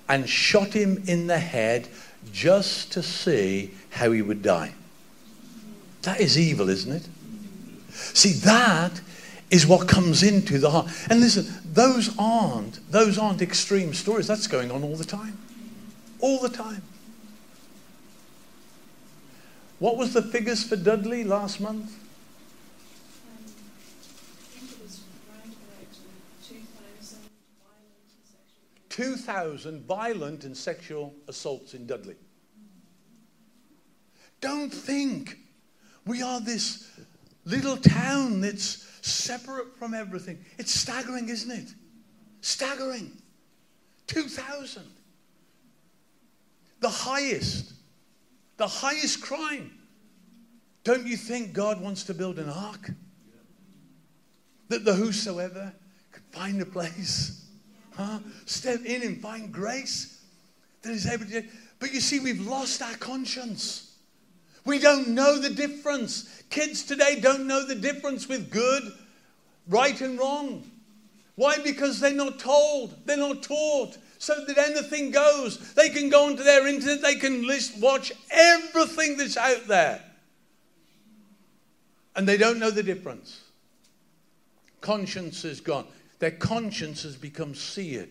[0.09, 1.89] and shot him in the head
[2.33, 4.75] just to see how he would die.
[6.03, 7.09] That is evil, isn't it?
[7.93, 9.01] See, that
[9.51, 10.89] is what comes into the heart.
[11.11, 14.27] And listen, those aren't those aren't extreme stories.
[14.27, 15.39] That's going on all the time.
[16.21, 16.83] All the time.
[19.79, 21.91] What was the figures for Dudley last month?
[29.01, 32.17] 2,000 violent and sexual assaults in Dudley.
[34.43, 35.39] Don't think
[36.07, 36.87] we are this
[37.45, 40.39] little town that's separate from everything.
[40.59, 41.75] It's staggering, isn't it?
[42.41, 43.13] Staggering.
[44.07, 44.83] 2,000.
[46.81, 47.75] The highest,
[48.57, 49.71] the highest crime.
[50.83, 52.91] Don't you think God wants to build an ark?
[54.69, 55.73] That the whosoever
[56.11, 57.47] could find a place,
[57.95, 58.21] huh?
[58.47, 60.21] step in and find grace
[60.83, 61.45] that is able to.
[61.79, 63.90] But you see, we've lost our conscience.
[64.65, 66.43] We don't know the difference.
[66.51, 68.93] Kids today don't know the difference with good,
[69.69, 70.71] right, and wrong.
[71.37, 71.59] Why?
[71.59, 73.97] Because they're not told, they're not taught.
[74.19, 75.73] So that anything goes.
[75.73, 80.03] They can go onto their internet, they can list, watch everything that's out there.
[82.15, 83.41] And they don't know the difference.
[84.83, 85.87] Conscience is gone.
[86.19, 88.11] Their conscience has become seared.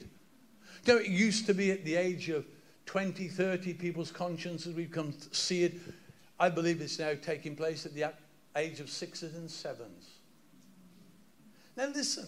[0.86, 2.46] You know, it used to be at the age of
[2.88, 5.80] 20, 30, people's consciences become seared.
[6.40, 8.14] I believe it's now taking place at the
[8.56, 10.08] age of sixes and sevens.
[11.76, 12.26] Now, listen,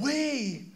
[0.00, 0.66] we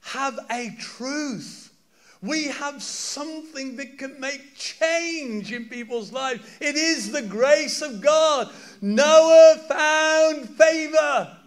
[0.00, 1.72] have a truth.
[2.20, 6.40] We have something that can make change in people's lives.
[6.60, 8.50] It is the grace of God.
[8.80, 11.37] Noah found favor.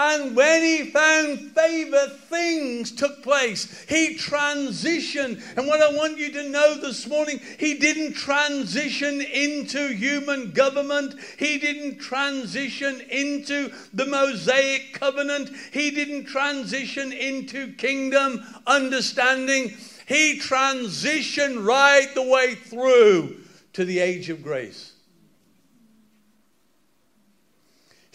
[0.00, 3.84] And when he found favor, things took place.
[3.88, 5.42] He transitioned.
[5.56, 11.16] And what I want you to know this morning, he didn't transition into human government.
[11.36, 15.50] He didn't transition into the Mosaic covenant.
[15.72, 19.76] He didn't transition into kingdom understanding.
[20.06, 23.38] He transitioned right the way through
[23.72, 24.87] to the age of grace.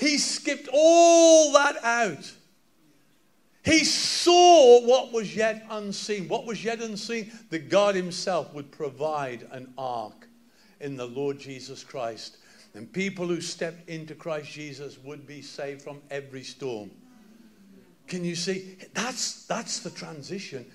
[0.04, 2.30] He skipped all that out.
[3.64, 6.28] He saw what was yet unseen.
[6.28, 7.32] What was yet unseen?
[7.52, 10.28] That God Himself would provide an ark
[10.82, 12.36] in the Lord Jesus Christ.
[12.74, 16.92] And people who stepped into Christ Jesus would be saved from every storm.
[18.08, 18.76] Can you see?
[18.94, 20.66] That's, that's the transition.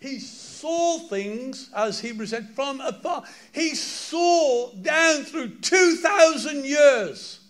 [0.00, 3.24] He saw things, as Hebrews said, from afar.
[3.52, 7.40] He saw down through 2,000 years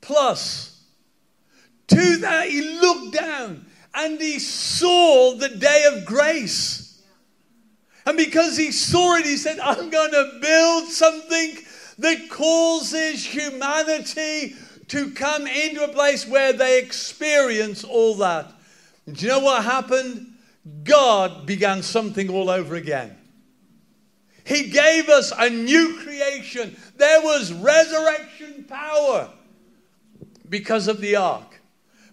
[0.00, 0.80] plus.
[1.88, 7.02] To that, he looked down and he saw the day of grace.
[8.04, 11.56] And because he saw it, he said, I'm going to build something
[11.98, 14.54] that causes humanity
[14.88, 18.52] to come into a place where they experience all that.
[19.06, 20.34] And do you know what happened?
[20.84, 23.16] God began something all over again.
[24.44, 26.76] He gave us a new creation.
[26.96, 29.30] There was resurrection power
[30.48, 31.60] because of the ark,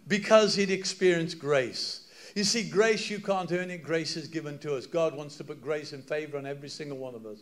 [0.08, 2.08] because he'd experienced grace.
[2.36, 3.84] You see, grace, you can't earn it.
[3.84, 4.88] Grace is given to us.
[4.88, 7.40] God wants to put grace and favor on every single one of us.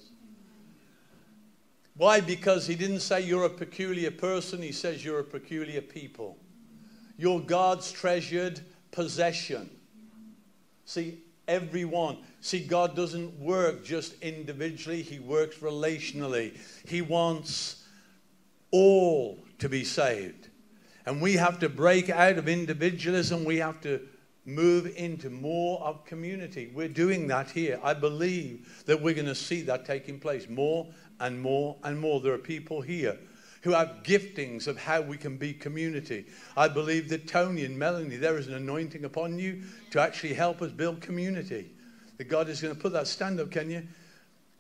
[1.96, 2.20] Why?
[2.20, 6.38] Because he didn't say you're a peculiar person, he says you're a peculiar people.
[7.18, 8.60] You're God's treasured
[8.92, 9.70] possession.
[10.86, 12.18] See, everyone.
[12.40, 16.58] See, God doesn't work just individually, He works relationally.
[16.86, 17.86] He wants
[18.72, 20.48] all to be saved.
[21.12, 23.44] And we have to break out of individualism.
[23.44, 24.00] We have to
[24.46, 26.72] move into more of community.
[26.74, 27.82] We're doing that here.
[27.84, 30.88] I believe that we're going to see that taking place more
[31.20, 32.22] and more and more.
[32.22, 33.18] There are people here
[33.62, 36.28] who have giftings of how we can be community.
[36.56, 40.62] I believe that Tony and Melanie, there is an anointing upon you to actually help
[40.62, 41.72] us build community.
[42.20, 43.86] That God is going to put that stand up, can you?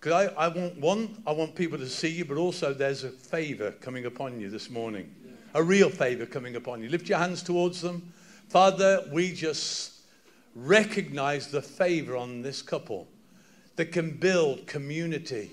[0.01, 3.09] Because I, I want one, I want people to see you, but also there's a
[3.09, 5.15] favor coming upon you this morning.
[5.53, 6.89] A real favor coming upon you.
[6.89, 8.13] Lift your hands towards them.
[8.49, 9.93] Father, we just
[10.55, 13.07] recognize the favor on this couple
[13.75, 15.51] that can build community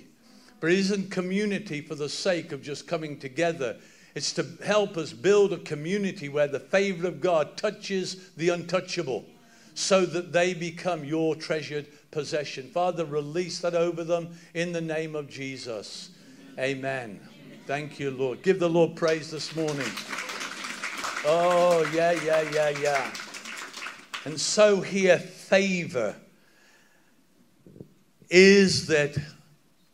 [0.59, 3.77] but it isn't community for the sake of just coming together.
[4.15, 9.25] It's to help us build a community where the favor of God touches the untouchable
[9.73, 12.69] so that they become your treasured possession.
[12.69, 16.09] Father, release that over them in the name of Jesus.
[16.57, 17.21] Amen.
[17.69, 18.41] Thank you, Lord.
[18.41, 19.85] Give the Lord praise this morning.
[21.23, 23.13] Oh, yeah, yeah, yeah, yeah.
[24.25, 26.15] And so here, favor
[28.27, 29.15] is that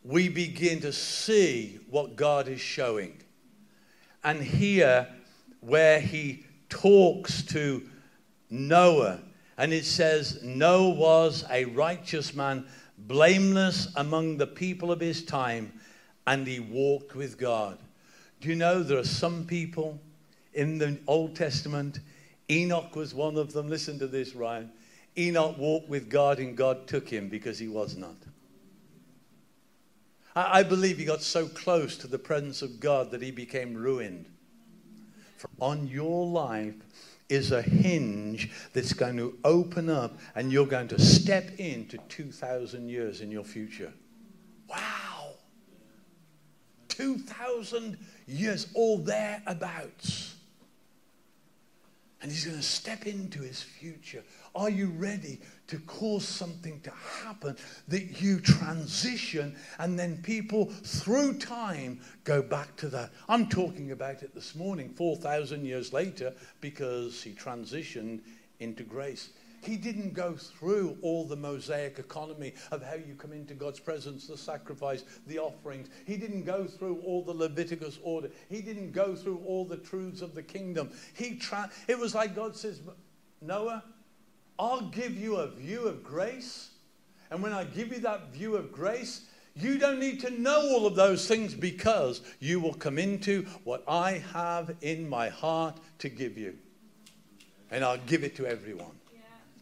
[0.02, 3.20] we begin to see what God is showing.
[4.24, 5.08] And here,
[5.60, 7.86] where he talks to
[8.48, 9.20] Noah,
[9.58, 12.64] and it says, Noah was a righteous man,
[12.96, 15.75] blameless among the people of his time,
[16.26, 17.78] and he walked with God.
[18.40, 19.98] Do you know there are some people
[20.54, 22.00] in the Old Testament?
[22.50, 23.68] Enoch was one of them.
[23.68, 24.70] Listen to this, Ryan.
[25.18, 28.16] Enoch walked with God, and God took him because he was not.
[30.34, 34.26] I, believe he got so close to the presence of God that he became ruined.
[35.38, 36.74] For on your life
[37.30, 42.88] is a hinge that's going to open up and you're going to step into 2,000
[42.90, 43.94] years in your future.
[44.68, 45.36] Wow!
[47.06, 47.96] 2,000
[48.26, 50.34] years, all thereabouts.
[52.20, 54.24] And he's going to step into his future.
[54.56, 55.38] Are you ready
[55.68, 56.90] to cause something to
[57.22, 63.12] happen that you transition and then people through time go back to that?
[63.28, 68.18] I'm talking about it this morning, 4,000 years later, because he transitioned
[68.58, 69.28] into grace.
[69.62, 74.26] He didn't go through all the Mosaic economy of how you come into God's presence,
[74.26, 75.88] the sacrifice, the offerings.
[76.06, 78.30] He didn't go through all the Leviticus order.
[78.48, 80.90] He didn't go through all the truths of the kingdom.
[81.14, 82.80] He tra- it was like God says,
[83.40, 83.82] Noah,
[84.58, 86.70] I'll give you a view of grace.
[87.30, 89.22] And when I give you that view of grace,
[89.54, 93.82] you don't need to know all of those things because you will come into what
[93.88, 96.56] I have in my heart to give you.
[97.70, 98.92] And I'll give it to everyone.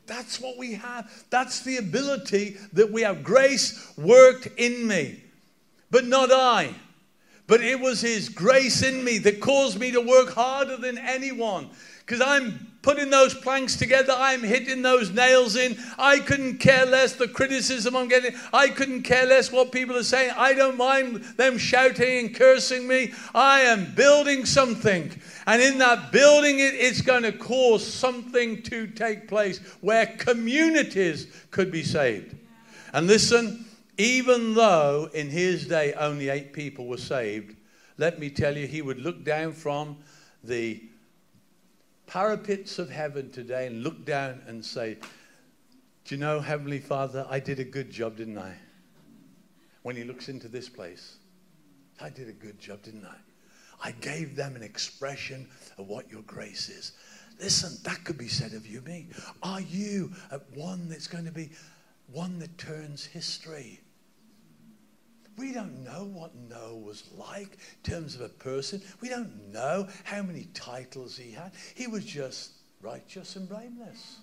[0.07, 1.11] That's what we have.
[1.31, 3.25] That's the ability that we have.
[3.25, 5.23] Grace worked in me,
[5.91, 6.75] but not I.
[7.47, 11.71] But it was His grace in me that caused me to work harder than anyone.
[12.01, 15.79] Because I'm putting those planks together, I'm hitting those nails in.
[15.99, 18.35] I couldn't care less the criticism I'm getting.
[18.53, 20.35] I couldn't care less what people are saying.
[20.37, 23.15] I don't mind them shouting and cursing me.
[23.35, 25.11] I am building something.
[25.47, 31.27] And in that building it, it's going to cause something to take place where communities
[31.51, 32.37] could be saved.
[32.93, 33.65] And listen,
[33.97, 37.57] even though in his day only eight people were saved,
[37.97, 39.97] let me tell you, he would look down from
[40.43, 40.83] the
[42.07, 44.99] parapets of heaven today and look down and say,
[46.05, 48.55] Do you know, Heavenly Father, I did a good job, didn't I?
[49.83, 51.17] When he looks into this place,
[52.01, 53.17] I did a good job, didn't I?
[53.83, 55.47] I gave them an expression
[55.79, 56.93] of what your grace is.
[57.41, 59.09] Listen, that could be said of you, me.
[59.43, 60.13] Are you
[60.55, 61.51] one that's going to be
[62.13, 63.81] one that turns history?
[65.37, 68.81] We don't know what Noah was like in terms of a person.
[69.01, 71.53] We don't know how many titles he had.
[71.75, 74.19] He was just righteous and blameless.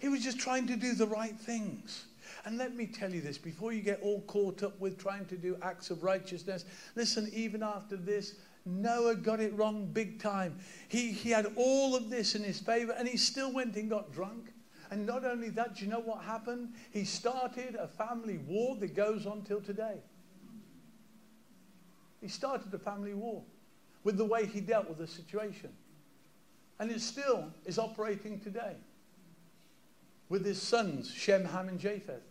[0.00, 2.06] He was just trying to do the right things.
[2.44, 5.36] And let me tell you this before you get all caught up with trying to
[5.36, 8.34] do acts of righteousness, listen, even after this,
[8.66, 10.58] Noah got it wrong big time.
[10.88, 14.12] He, he had all of this in his favor and he still went and got
[14.12, 14.53] drunk.
[14.90, 16.74] And not only that, do you know what happened?
[16.90, 19.96] He started a family war that goes on till today.
[22.20, 23.42] He started a family war
[24.02, 25.70] with the way he dealt with the situation.
[26.78, 28.76] And it still is operating today
[30.28, 32.22] with his sons, Shem, Ham, and Japheth.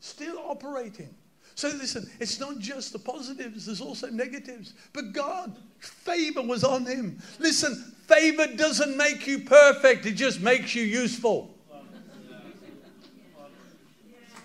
[0.00, 1.14] Still operating.
[1.54, 4.74] So listen, it's not just the positives, there's also negatives.
[4.92, 7.18] But God, favor was on him.
[7.38, 11.54] Listen, favor doesn't make you perfect, it just makes you useful.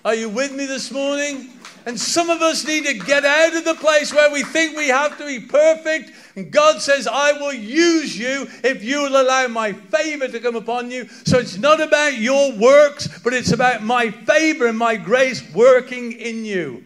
[0.06, 1.50] Are you with me this morning?
[1.88, 4.88] And some of us need to get out of the place where we think we
[4.90, 6.12] have to be perfect.
[6.36, 10.56] And God says, I will use you if you will allow my favor to come
[10.56, 11.08] upon you.
[11.26, 16.12] So it's not about your works, but it's about my favor and my grace working
[16.12, 16.86] in you.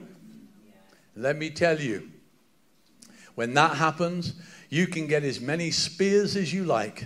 [1.13, 2.09] Let me tell you,
[3.35, 4.33] when that happens,
[4.69, 7.05] you can get as many spears as you like.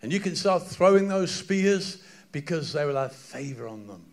[0.00, 4.06] And you can start throwing those spears because they will have favor on them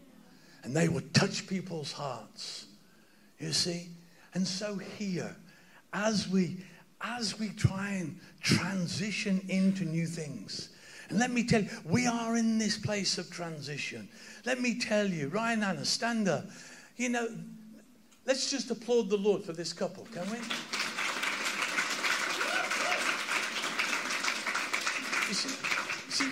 [0.64, 2.66] and they would touch people's hearts.
[3.40, 3.90] You see?
[4.34, 5.36] And so here,
[5.94, 6.58] as we
[7.04, 10.70] as we try and transition into new things,
[11.10, 14.08] and let me tell you, we are in this place of transition.
[14.46, 16.46] Let me tell you, Ryan Anna, stand up.
[16.98, 17.28] You know,
[18.26, 20.38] let's just applaud the Lord for this couple, can we?
[25.28, 25.50] You see,
[26.10, 26.32] see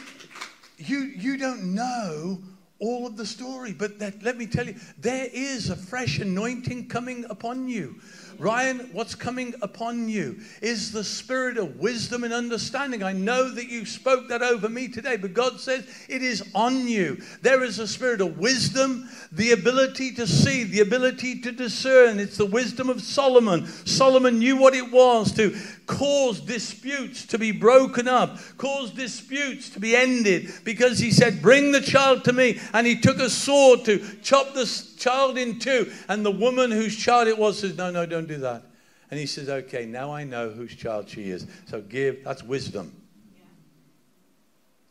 [0.77, 2.39] you, you don't know
[2.79, 3.73] all of the story.
[3.73, 7.95] But that, let me tell you, there is a fresh anointing coming upon you.
[8.39, 13.03] Ryan, what's coming upon you is the spirit of wisdom and understanding.
[13.03, 16.87] I know that you spoke that over me today, but God says it is on
[16.87, 17.21] you.
[17.41, 22.17] There is a spirit of wisdom, the ability to see, the ability to discern.
[22.17, 23.67] It's the wisdom of Solomon.
[23.85, 25.53] Solomon knew what it was to
[25.89, 31.71] cause disputes to be broken up, cause disputes to be ended, because he said, Bring
[31.71, 32.59] the child to me.
[32.73, 34.65] And he took a sword to chop the
[34.97, 35.91] child in two.
[36.07, 38.63] And the woman whose child it was says, No, no, don't do that.
[39.09, 41.47] And he says, Okay, now I know whose child she is.
[41.65, 42.95] So give, that's wisdom.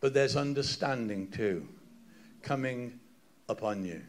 [0.01, 1.69] But there's understanding too
[2.43, 2.99] coming
[3.49, 4.03] upon you.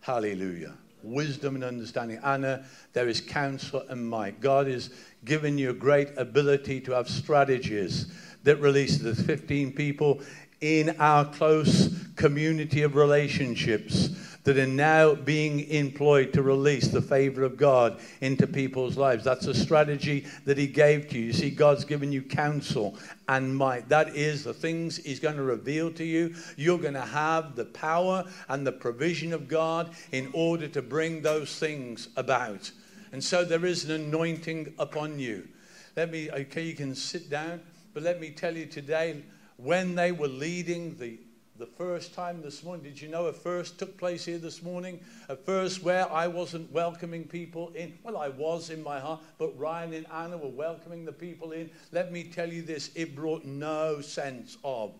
[0.00, 0.74] Hallelujah.
[1.02, 2.18] Wisdom and understanding.
[2.24, 4.40] Anna, there is counsel and might.
[4.40, 4.90] God is
[5.24, 8.12] giving you a great ability to have strategies
[8.44, 10.20] that release the 15 people
[10.60, 17.42] in our close community of relationships that are now being employed to release the favor
[17.42, 19.22] of God into people's lives.
[19.22, 21.26] That's a strategy that He gave to you.
[21.26, 22.96] You see, God's given you counsel
[23.28, 23.90] and might.
[23.90, 26.34] That is the things He's going to reveal to you.
[26.56, 31.20] You're going to have the power and the provision of God in order to bring
[31.20, 32.70] those things about.
[33.12, 35.46] And so there is an anointing upon you.
[35.94, 37.60] Let me, okay, you can sit down,
[37.92, 39.24] but let me tell you today,
[39.58, 41.18] when they were leading the
[41.58, 42.84] the first time this morning.
[42.84, 45.00] Did you know a first took place here this morning?
[45.28, 47.98] A first where I wasn't welcoming people in.
[48.04, 51.68] Well, I was in my heart, but Ryan and Anna were welcoming the people in.
[51.90, 54.92] Let me tell you this it brought no sense of,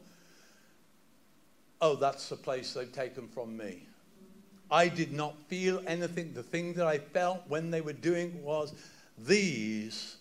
[1.80, 3.84] oh, that's the place they've taken from me.
[4.68, 6.34] I did not feel anything.
[6.34, 8.74] The thing that I felt when they were doing was
[9.16, 10.16] these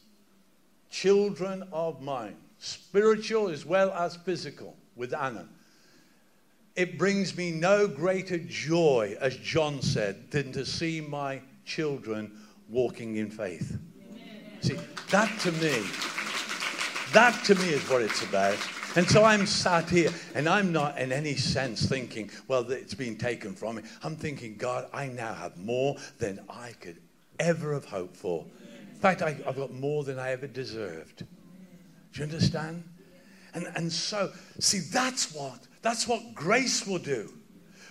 [0.92, 5.48] children of mine, spiritual as well as physical, with Anna
[6.78, 12.32] it brings me no greater joy, as John said, than to see my children
[12.70, 13.78] walking in faith.
[14.62, 14.78] See,
[15.10, 15.84] that to me,
[17.14, 18.58] that to me is what it's about.
[18.96, 23.18] And so I'm sat here and I'm not in any sense thinking, well, it's been
[23.18, 23.84] taken from me.
[24.04, 26.98] I'm thinking, God, I now have more than I could
[27.40, 28.46] ever have hoped for.
[28.92, 31.20] In fact, I, have got more than I ever deserved.
[31.20, 31.26] Do
[32.14, 32.84] you understand?
[33.58, 37.34] And, and so, see, that's what that's what grace will do.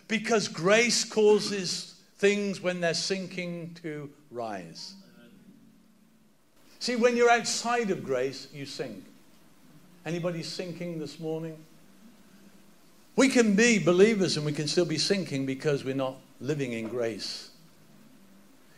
[0.07, 4.95] Because grace causes things when they're sinking to rise.
[6.79, 9.03] See, when you're outside of grace, you sink.
[10.05, 11.57] Anybody sinking this morning?
[13.17, 16.87] We can be believers and we can still be sinking because we're not living in
[16.87, 17.51] grace.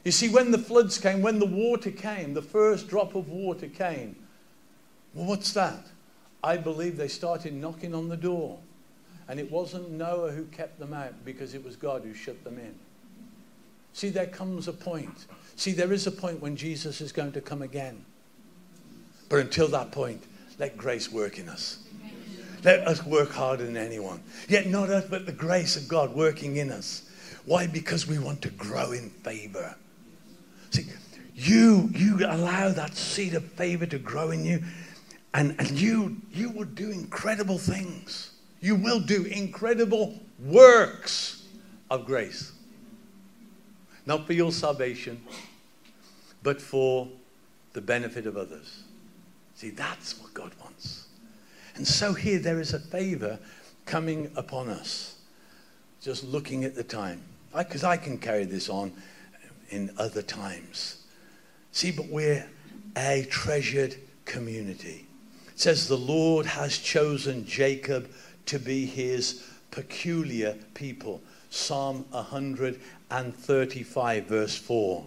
[0.04, 3.66] You see, when the floods came, when the water came, the first drop of water
[3.66, 4.16] came,
[5.12, 5.84] well, what's that?
[6.42, 8.58] I believe they started knocking on the door.
[9.28, 12.58] And it wasn't Noah who kept them out because it was God who shut them
[12.58, 12.74] in.
[13.92, 15.26] See, there comes a point.
[15.56, 18.04] See, there is a point when Jesus is going to come again.
[19.28, 20.22] But until that point,
[20.58, 21.84] let grace work in us.
[22.64, 24.22] Let us work harder than anyone.
[24.48, 27.08] Yet not us, but the grace of God working in us.
[27.44, 27.66] Why?
[27.66, 29.74] Because we want to grow in favor.
[30.70, 30.86] See,
[31.34, 34.62] you, you allow that seed of favor to grow in you,
[35.34, 38.32] and, and you, you will do incredible things.
[38.60, 41.46] You will do incredible works
[41.90, 42.52] of grace.
[44.06, 45.20] Not for your salvation,
[46.42, 47.08] but for
[47.74, 48.82] the benefit of others.
[49.54, 51.06] See, that's what God wants.
[51.74, 53.38] And so here there is a favor
[53.84, 55.16] coming upon us.
[56.00, 57.22] Just looking at the time.
[57.56, 58.92] Because I, I can carry this on
[59.70, 61.04] in other times.
[61.72, 62.48] See, but we're
[62.96, 65.07] a treasured community.
[65.58, 68.08] It says the Lord has chosen Jacob
[68.46, 71.20] to be his peculiar people.
[71.50, 75.04] Psalm 135, verse 4.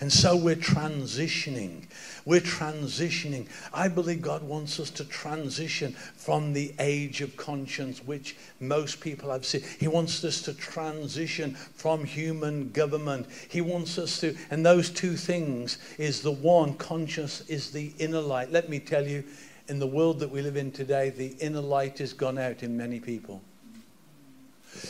[0.00, 1.84] And so we're transitioning.
[2.24, 3.46] We're transitioning.
[3.72, 9.30] I believe God wants us to transition from the age of conscience, which most people
[9.30, 9.62] have seen.
[9.78, 13.28] He wants us to transition from human government.
[13.48, 18.20] He wants us to, and those two things is the one, conscience is the inner
[18.20, 18.50] light.
[18.50, 19.22] Let me tell you,
[19.68, 22.76] in the world that we live in today, the inner light has gone out in
[22.76, 23.42] many people.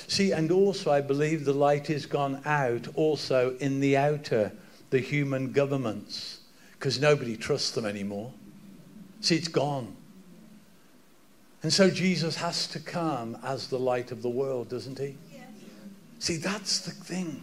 [0.08, 4.52] See, and also I believe the light has gone out also in the outer
[4.90, 6.40] the human governments
[6.72, 8.32] because nobody trusts them anymore.
[9.20, 9.96] See, it's gone.
[11.62, 15.16] And so Jesus has to come as the light of the world, doesn't he?
[15.32, 15.42] Yes.
[16.18, 17.42] See, that's the thing.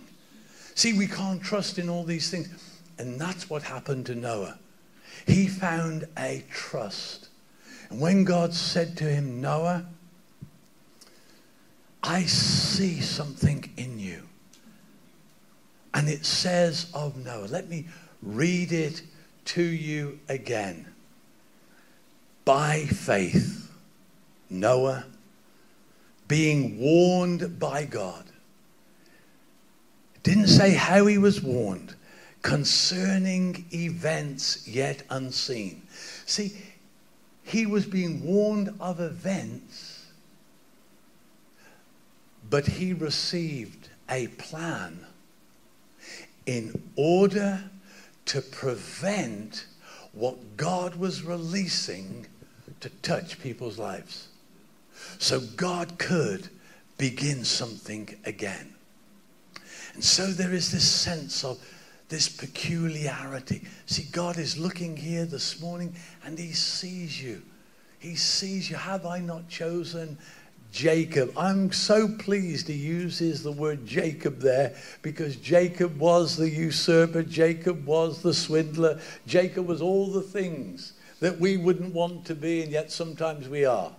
[0.76, 2.48] See, we can't trust in all these things.
[2.98, 4.60] And that's what happened to Noah.
[5.28, 7.23] He found a trust.
[7.90, 9.86] And when God said to him, Noah,
[12.02, 14.24] I see something in you.
[15.94, 17.86] And it says of Noah, let me
[18.22, 19.04] read it
[19.46, 20.88] to you again.
[22.46, 23.72] By faith,
[24.50, 25.06] Noah,
[26.28, 28.26] being warned by God,
[30.24, 31.96] didn't say how he was warned,
[32.42, 35.82] concerning events yet unseen.
[36.26, 36.54] See,
[37.44, 40.08] he was being warned of events,
[42.50, 45.06] but he received a plan
[46.46, 47.64] in order
[48.26, 49.66] to prevent
[50.14, 52.28] what God was releasing
[52.80, 54.28] to touch people's lives.
[55.20, 56.50] So God could
[56.98, 58.74] begin something again.
[59.94, 61.60] And so there is this sense of
[62.14, 63.64] this peculiarity.
[63.88, 67.42] See, God is looking here this morning and He sees you.
[67.98, 68.76] He sees you.
[68.76, 70.20] Have I not chosen
[70.72, 71.34] Jacob.
[71.36, 77.86] I'm so pleased he uses the word Jacob there because Jacob was the usurper, Jacob
[77.86, 82.72] was the swindler, Jacob was all the things that we wouldn't want to be, and
[82.72, 83.92] yet sometimes we are.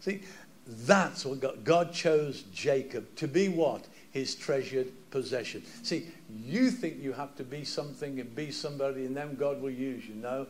[0.00, 0.22] See,
[0.66, 3.86] that's what God, God chose Jacob to be what?
[4.10, 5.62] His treasured possession.
[5.84, 9.70] See, you think you have to be something and be somebody, and then God will
[9.70, 10.14] use you.
[10.14, 10.46] No,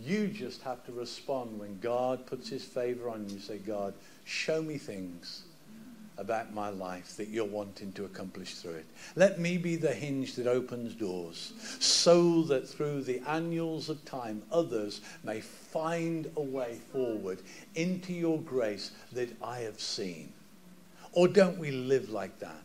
[0.00, 3.38] you just have to respond when God puts his favor on you.
[3.38, 5.42] Say, God, show me things
[6.18, 8.86] about my life that you're wanting to accomplish through it.
[9.16, 14.42] Let me be the hinge that opens doors so that through the annuals of time,
[14.52, 17.40] others may find a way forward
[17.74, 20.32] into your grace that I have seen.
[21.12, 22.62] Or don't we live like that?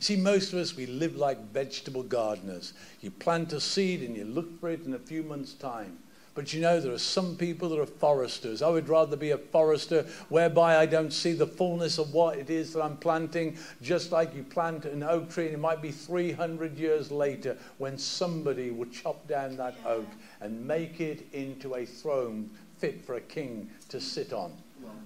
[0.00, 2.72] See, most of us, we live like vegetable gardeners.
[3.02, 5.98] You plant a seed and you look for it in a few months' time.
[6.34, 8.62] But you know, there are some people that are foresters.
[8.62, 12.48] I would rather be a forester whereby I don't see the fullness of what it
[12.48, 15.90] is that I'm planting, just like you plant an oak tree, and it might be
[15.90, 20.08] 300 years later when somebody will chop down that oak
[20.40, 22.48] and make it into a throne
[22.78, 24.52] fit for a king to sit on.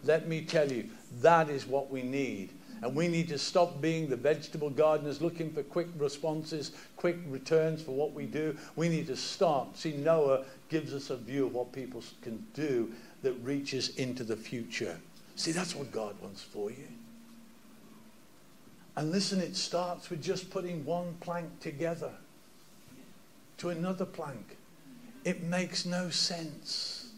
[0.04, 0.88] Let me tell you,
[1.20, 2.50] that is what we need.
[2.84, 7.80] And we need to stop being the vegetable gardeners looking for quick responses, quick returns
[7.80, 8.54] for what we do.
[8.76, 9.74] We need to start.
[9.74, 14.36] See, Noah gives us a view of what people can do that reaches into the
[14.36, 15.00] future.
[15.34, 16.86] See, that's what God wants for you.
[18.96, 22.12] And listen, it starts with just putting one plank together
[23.56, 24.58] to another plank.
[25.24, 27.08] It makes no sense.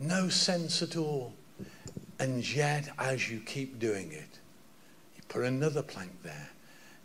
[0.00, 1.34] No sense at all.
[2.18, 4.38] And yet, as you keep doing it,
[5.14, 6.48] you put another plank there,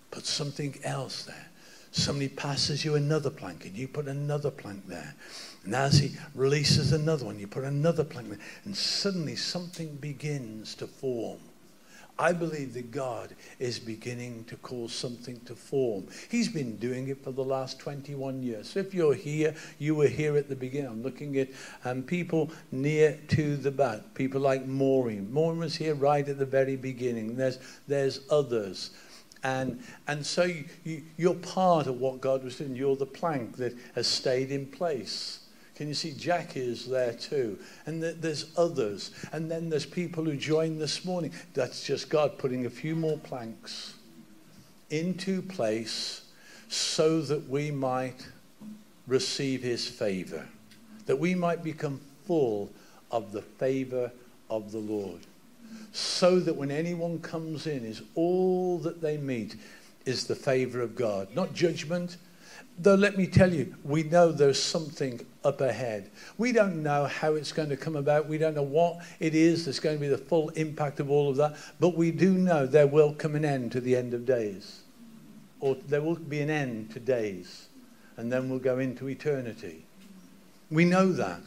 [0.09, 1.47] put something else there.
[1.91, 5.13] Somebody passes you another plank, and you put another plank there.
[5.65, 8.39] And as he releases another one, you put another plank there.
[8.63, 11.39] And suddenly something begins to form.
[12.21, 16.05] I believe that God is beginning to cause something to form.
[16.29, 18.69] He's been doing it for the last 21 years.
[18.69, 20.91] So if you're here, you were here at the beginning.
[20.91, 21.49] I'm looking at
[21.83, 25.33] um, people near to the back, people like Maureen.
[25.33, 27.35] Maureen was here right at the very beginning.
[27.35, 27.57] There's,
[27.87, 28.91] there's others.
[29.43, 32.75] And, and so you, you, you're part of what God was doing.
[32.75, 35.39] You're the plank that has stayed in place.
[35.75, 37.57] Can you see Jackie is there too?
[37.85, 39.11] And there's others.
[39.31, 41.31] And then there's people who joined this morning.
[41.53, 43.95] That's just God putting a few more planks
[44.89, 46.25] into place
[46.67, 48.27] so that we might
[49.07, 50.45] receive his favor,
[51.05, 52.69] that we might become full
[53.09, 54.11] of the favor
[54.49, 55.21] of the Lord.
[55.93, 59.55] So that when anyone comes in, is all that they meet
[60.05, 62.17] is the favor of God, not judgment,
[62.81, 66.09] Though, let me tell you, we know there's something up ahead.
[66.39, 68.27] We don't know how it's going to come about.
[68.27, 71.29] We don't know what it is that's going to be the full impact of all
[71.29, 71.57] of that.
[71.79, 74.81] But we do know there will come an end to the end of days.
[75.59, 77.67] Or there will be an end to days.
[78.17, 79.85] And then we'll go into eternity.
[80.71, 81.43] We know that.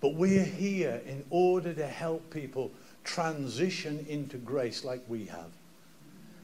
[0.00, 2.72] But we are here in order to help people
[3.04, 5.50] transition into grace like we have.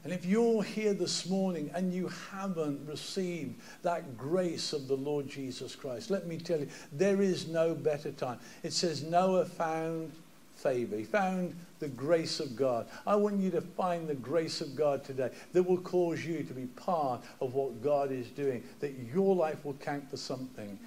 [0.05, 5.27] And if you're here this morning and you haven't received that grace of the Lord
[5.27, 8.37] Jesus Christ, let me tell you, there is no better time.
[8.61, 10.11] It says Noah found
[10.55, 10.95] favor.
[10.95, 12.85] He found the grace of God.
[13.07, 16.53] I want you to find the grace of God today that will cause you to
[16.53, 20.77] be part of what God is doing, that your life will count for something.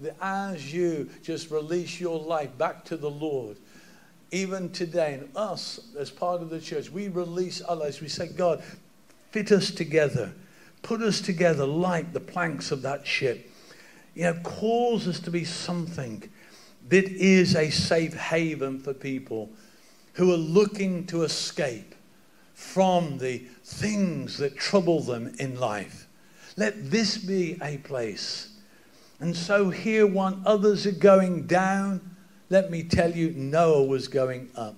[0.00, 3.56] That as you just release your life back to the Lord,
[4.30, 8.00] even today, and us as part of the church, we release lives.
[8.00, 8.62] We say, God,
[9.30, 10.32] fit us together,
[10.82, 13.50] put us together like the planks of that ship.
[14.14, 16.28] You know, cause us to be something
[16.88, 19.50] that is a safe haven for people
[20.14, 21.94] who are looking to escape
[22.54, 26.06] from the things that trouble them in life.
[26.56, 28.54] Let this be a place.
[29.20, 32.15] And so here, when others are going down,
[32.48, 34.76] let me tell you, Noah was going up.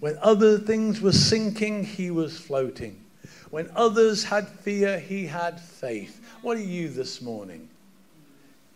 [0.00, 3.02] When other things were sinking, he was floating.
[3.50, 6.20] When others had fear, he had faith.
[6.42, 7.68] What are you this morning?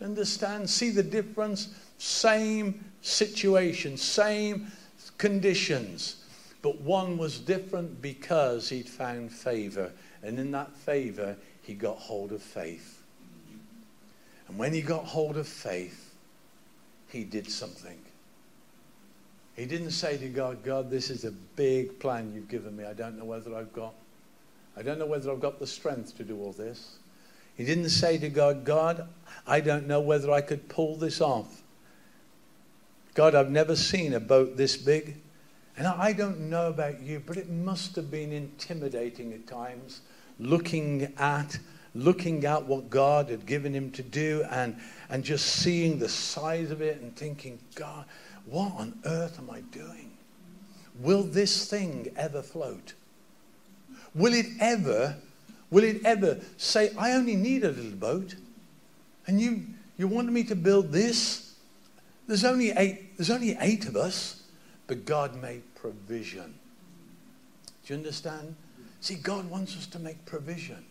[0.02, 0.68] Understand?
[0.68, 1.74] See the difference?
[1.98, 4.70] Same situation, same
[5.18, 6.16] conditions.
[6.62, 9.92] But one was different because he'd found favor.
[10.22, 13.02] And in that favor, he got hold of faith.
[14.48, 16.14] And when he got hold of faith,
[17.08, 17.98] he did something.
[19.56, 22.84] He didn't say to God, God, this is a big plan you've given me.
[22.84, 23.94] I don't know whether I've got
[24.76, 26.96] I don't know whether I've got the strength to do all this.
[27.56, 29.08] He didn't say to God, God,
[29.46, 31.62] I don't know whether I could pull this off.
[33.14, 35.16] God, I've never seen a boat this big.
[35.78, 40.02] And I don't know about you, but it must have been intimidating at times
[40.38, 41.58] looking at
[41.94, 44.76] looking at what God had given him to do and,
[45.08, 48.04] and just seeing the size of it and thinking, God,
[48.46, 50.12] what on earth am I doing?
[51.00, 52.94] Will this thing ever float?
[54.14, 55.16] Will it ever,
[55.70, 58.34] will it ever say, I only need a little boat?
[59.26, 59.64] And you,
[59.98, 61.54] you wanted me to build this?
[62.26, 64.44] There's only eight, there's only eight of us,
[64.86, 66.54] but God made provision.
[67.84, 68.56] Do you understand?
[69.00, 70.84] See, God wants us to make provision.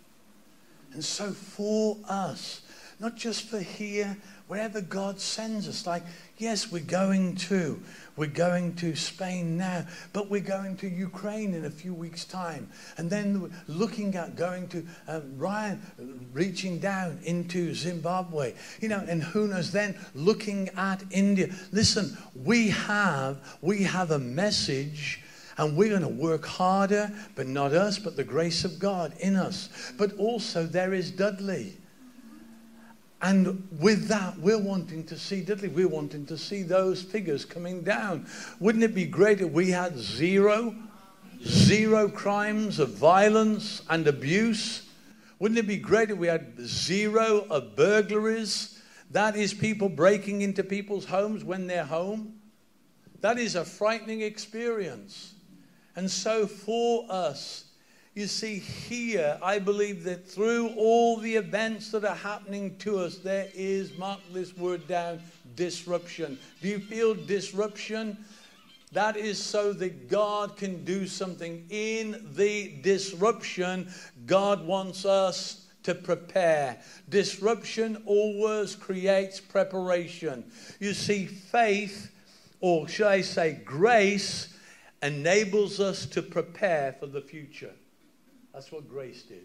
[0.93, 2.61] And so for us,
[2.99, 4.17] not just for here,
[4.47, 5.87] wherever God sends us.
[5.87, 6.03] Like,
[6.37, 7.79] yes, we're going to.
[8.15, 12.69] We're going to Spain now, but we're going to Ukraine in a few weeks' time.
[12.97, 19.21] And then looking at going to um, Ryan, reaching down into Zimbabwe, you know, and
[19.21, 21.49] who knows then looking at India.
[21.71, 25.21] Listen, we have, we have a message
[25.57, 29.35] and we're going to work harder, but not us, but the grace of God in
[29.35, 29.93] us.
[29.97, 31.77] But also there is Dudley.
[33.21, 37.81] And with that, we're wanting to see, Dudley, we're wanting to see those figures coming
[37.81, 38.27] down.
[38.59, 40.75] Wouldn't it be great if we had zero,
[41.43, 44.87] zero crimes of violence and abuse?
[45.39, 48.81] Wouldn't it be great if we had zero of burglaries?
[49.11, 52.33] That is people breaking into people's homes when they're home.
[53.21, 55.33] That is a frightening experience.
[55.95, 57.65] And so for us,
[58.15, 63.17] You see, here, I believe that through all the events that are happening to us,
[63.17, 65.19] there is, mark this word down,
[65.57, 66.39] disruption.
[66.61, 68.17] Do you feel disruption?
[68.93, 71.65] That is so that God can do something.
[71.69, 73.91] In the disruption,
[74.25, 76.77] God wants us to prepare.
[77.09, 80.49] Disruption always creates preparation.
[80.79, 82.11] You see, faith,
[82.61, 84.57] or should I say, grace,
[85.03, 87.73] enables us to prepare for the future.
[88.55, 89.43] That's what grace did.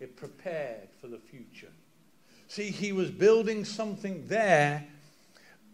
[0.00, 1.70] It prepared for the future.
[2.48, 4.86] See, he was building something there,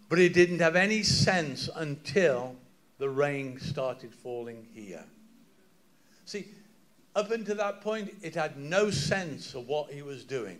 [0.08, 2.56] but he didn't have any sense until
[2.98, 5.04] the rain started falling here.
[6.24, 6.48] See,
[7.14, 10.58] up until that point, it had no sense of what he was doing.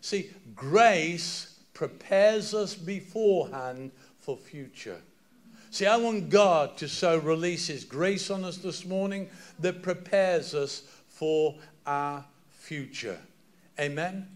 [0.00, 3.90] See, grace prepares us beforehand
[4.20, 5.02] for future.
[5.70, 10.54] See, I want God to so release His grace on us this morning that prepares
[10.54, 10.82] us
[11.18, 13.18] for our future.
[13.80, 14.28] Amen?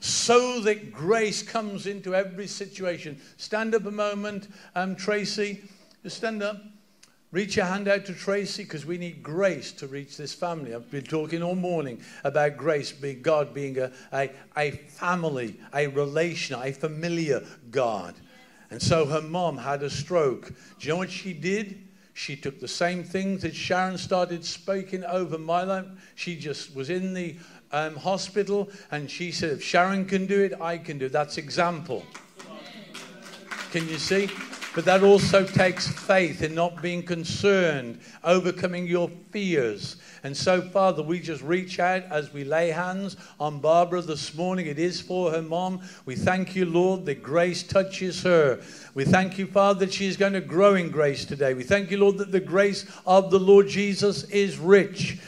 [0.00, 3.18] So that grace comes into every situation.
[3.38, 5.62] Stand up a moment, um, Tracy.
[6.02, 6.62] Just stand up.
[7.32, 10.74] Reach your hand out to Tracy because we need grace to reach this family.
[10.74, 15.86] I've been talking all morning about grace, being God being a, a, a family, a
[15.86, 18.14] relation, a familiar God.
[18.70, 20.48] And so her mom had a stroke.
[20.48, 21.85] Do you know what she did?
[22.16, 25.84] She took the same things that Sharon started speaking over my life.
[26.14, 27.36] She just was in the
[27.72, 31.12] um, hospital and she said, if Sharon can do it, I can do it.
[31.12, 32.06] That's example.
[33.70, 34.30] Can you see?
[34.76, 39.96] But that also takes faith in not being concerned, overcoming your fears.
[40.22, 44.66] And so, Father, we just reach out as we lay hands on Barbara this morning.
[44.66, 45.80] It is for her mom.
[46.04, 48.60] We thank you, Lord, that grace touches her.
[48.92, 51.54] We thank you, Father, that she is going to grow in grace today.
[51.54, 55.18] We thank you, Lord, that the grace of the Lord Jesus is rich.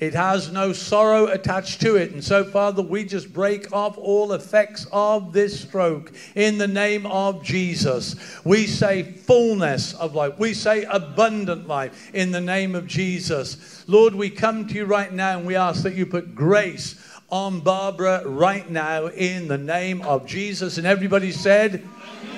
[0.00, 2.12] It has no sorrow attached to it.
[2.12, 7.06] And so, Father, we just break off all effects of this stroke in the name
[7.06, 8.16] of Jesus.
[8.44, 10.38] We say fullness of life.
[10.38, 13.84] We say abundant life in the name of Jesus.
[13.86, 17.60] Lord, we come to you right now and we ask that you put grace on
[17.60, 20.76] Barbara right now in the name of Jesus.
[20.76, 21.86] And everybody said,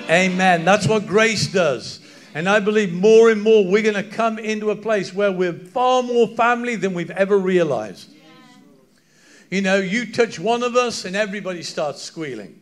[0.09, 0.65] Amen.
[0.65, 2.01] That's what grace does.
[2.37, 5.55] And I believe more and more we're going to come into a place where we're
[5.55, 8.11] far more family than we've ever realized.
[9.51, 12.61] You know, you touch one of us and everybody starts squealing.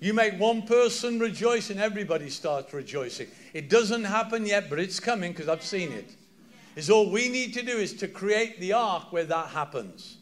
[0.00, 3.26] You make one person rejoice and everybody starts rejoicing.
[3.52, 6.08] It doesn't happen yet, but it's coming because I've seen it.
[6.76, 10.16] Is all we need to do is to create the ark where that happens.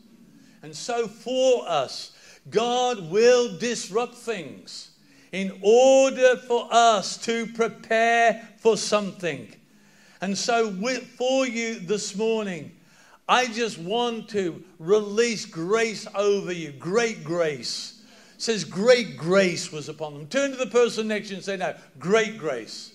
[0.64, 2.16] And so for us,
[2.50, 4.87] God will disrupt things
[5.32, 9.54] in order for us to prepare for something.
[10.20, 10.72] And so,
[11.16, 12.72] for you this morning,
[13.28, 16.72] I just want to release grace over you.
[16.72, 18.02] Great grace.
[18.34, 20.26] It says, Great grace was upon them.
[20.26, 22.94] Turn to the person next to you and say, Now, great grace.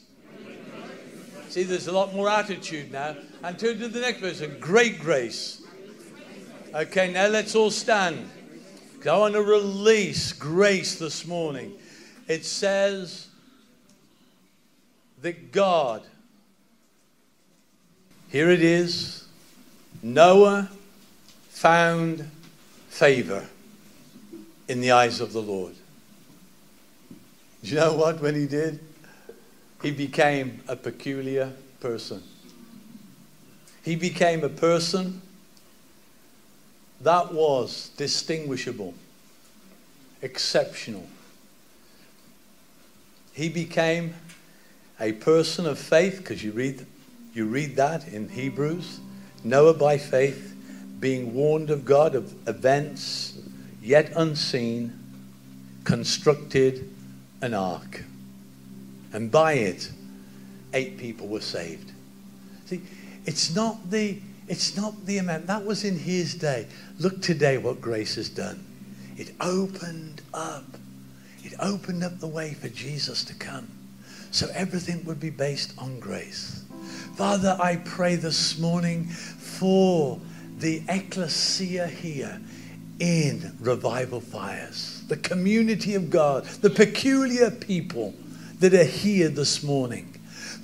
[1.49, 3.15] See, there's a lot more attitude now.
[3.43, 5.61] And turn to the next person, Great grace.
[6.73, 8.27] Okay, now let's all stand.
[9.07, 11.73] I want to release grace this morning
[12.27, 13.27] it says
[15.21, 16.03] that God,
[18.29, 19.25] here it is,
[20.01, 20.69] Noah
[21.49, 22.29] found
[22.89, 23.47] favor
[24.67, 25.75] in the eyes of the Lord.
[27.63, 28.21] Do you know what?
[28.21, 28.79] When he did,
[29.81, 32.21] he became a peculiar person.
[33.83, 35.21] He became a person
[37.01, 38.93] that was distinguishable,
[40.21, 41.05] exceptional
[43.33, 44.13] he became
[44.99, 46.85] a person of faith because you read,
[47.33, 48.99] you read that in Hebrews.
[49.43, 50.55] Noah by faith,
[50.99, 53.37] being warned of God of events
[53.81, 54.97] yet unseen,
[55.83, 56.89] constructed
[57.41, 58.03] an ark.
[59.11, 59.91] And by it,
[60.73, 61.91] eight people were saved.
[62.65, 62.81] See,
[63.25, 66.67] it's not the it's not the amount that was in his day.
[66.99, 68.65] Look today what grace has done.
[69.15, 70.65] It opened up
[71.43, 73.67] it opened up the way for Jesus to come.
[74.31, 76.63] So everything would be based on grace.
[77.15, 80.19] Father, I pray this morning for
[80.57, 82.41] the ecclesia here
[82.99, 88.13] in revival fires, the community of God, the peculiar people
[88.59, 90.05] that are here this morning.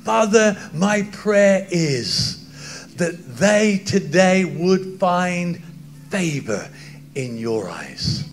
[0.03, 5.61] Father, my prayer is that they today would find
[6.09, 6.69] favor
[7.15, 8.23] in your eyes.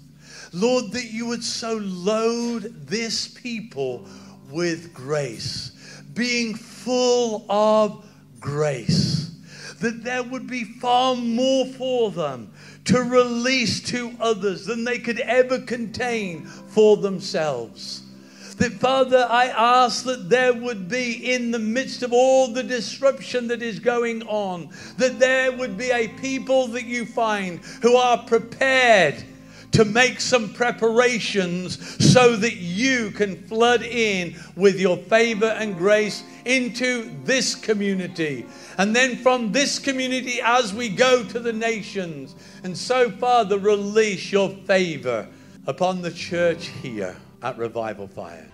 [0.57, 4.07] Lord, that you would so load this people
[4.51, 5.73] with grace,
[6.15, 8.03] being full of
[8.41, 9.33] grace.
[9.81, 12.51] that there would be far more for them
[12.85, 18.03] to release to others than they could ever contain for themselves.
[18.57, 23.49] That, Father, I ask that there would be, in the midst of all the disruption
[23.49, 28.17] that is going on, that there would be a people that you find who are
[28.25, 29.23] prepared
[29.77, 31.79] to make some preparations
[32.13, 38.47] so that you can flood in with your favor and grace into this community.
[38.79, 42.35] And then from this community, as we go to the nations.
[42.65, 45.29] And so, Father, release your favor
[45.67, 48.47] upon the church here at Revival Fire.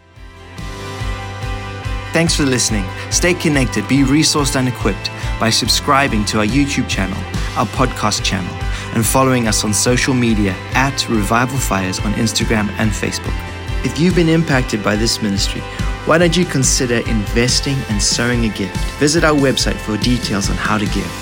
[2.12, 2.84] Thanks for listening.
[3.10, 5.08] Stay connected, be resourced and equipped
[5.38, 7.16] by subscribing to our YouTube channel,
[7.56, 8.52] our podcast channel,
[8.94, 13.34] and following us on social media at Revival Fires on Instagram and Facebook.
[13.84, 15.60] If you've been impacted by this ministry,
[16.04, 18.76] why don't you consider investing and sowing a gift?
[18.98, 21.21] Visit our website for details on how to give.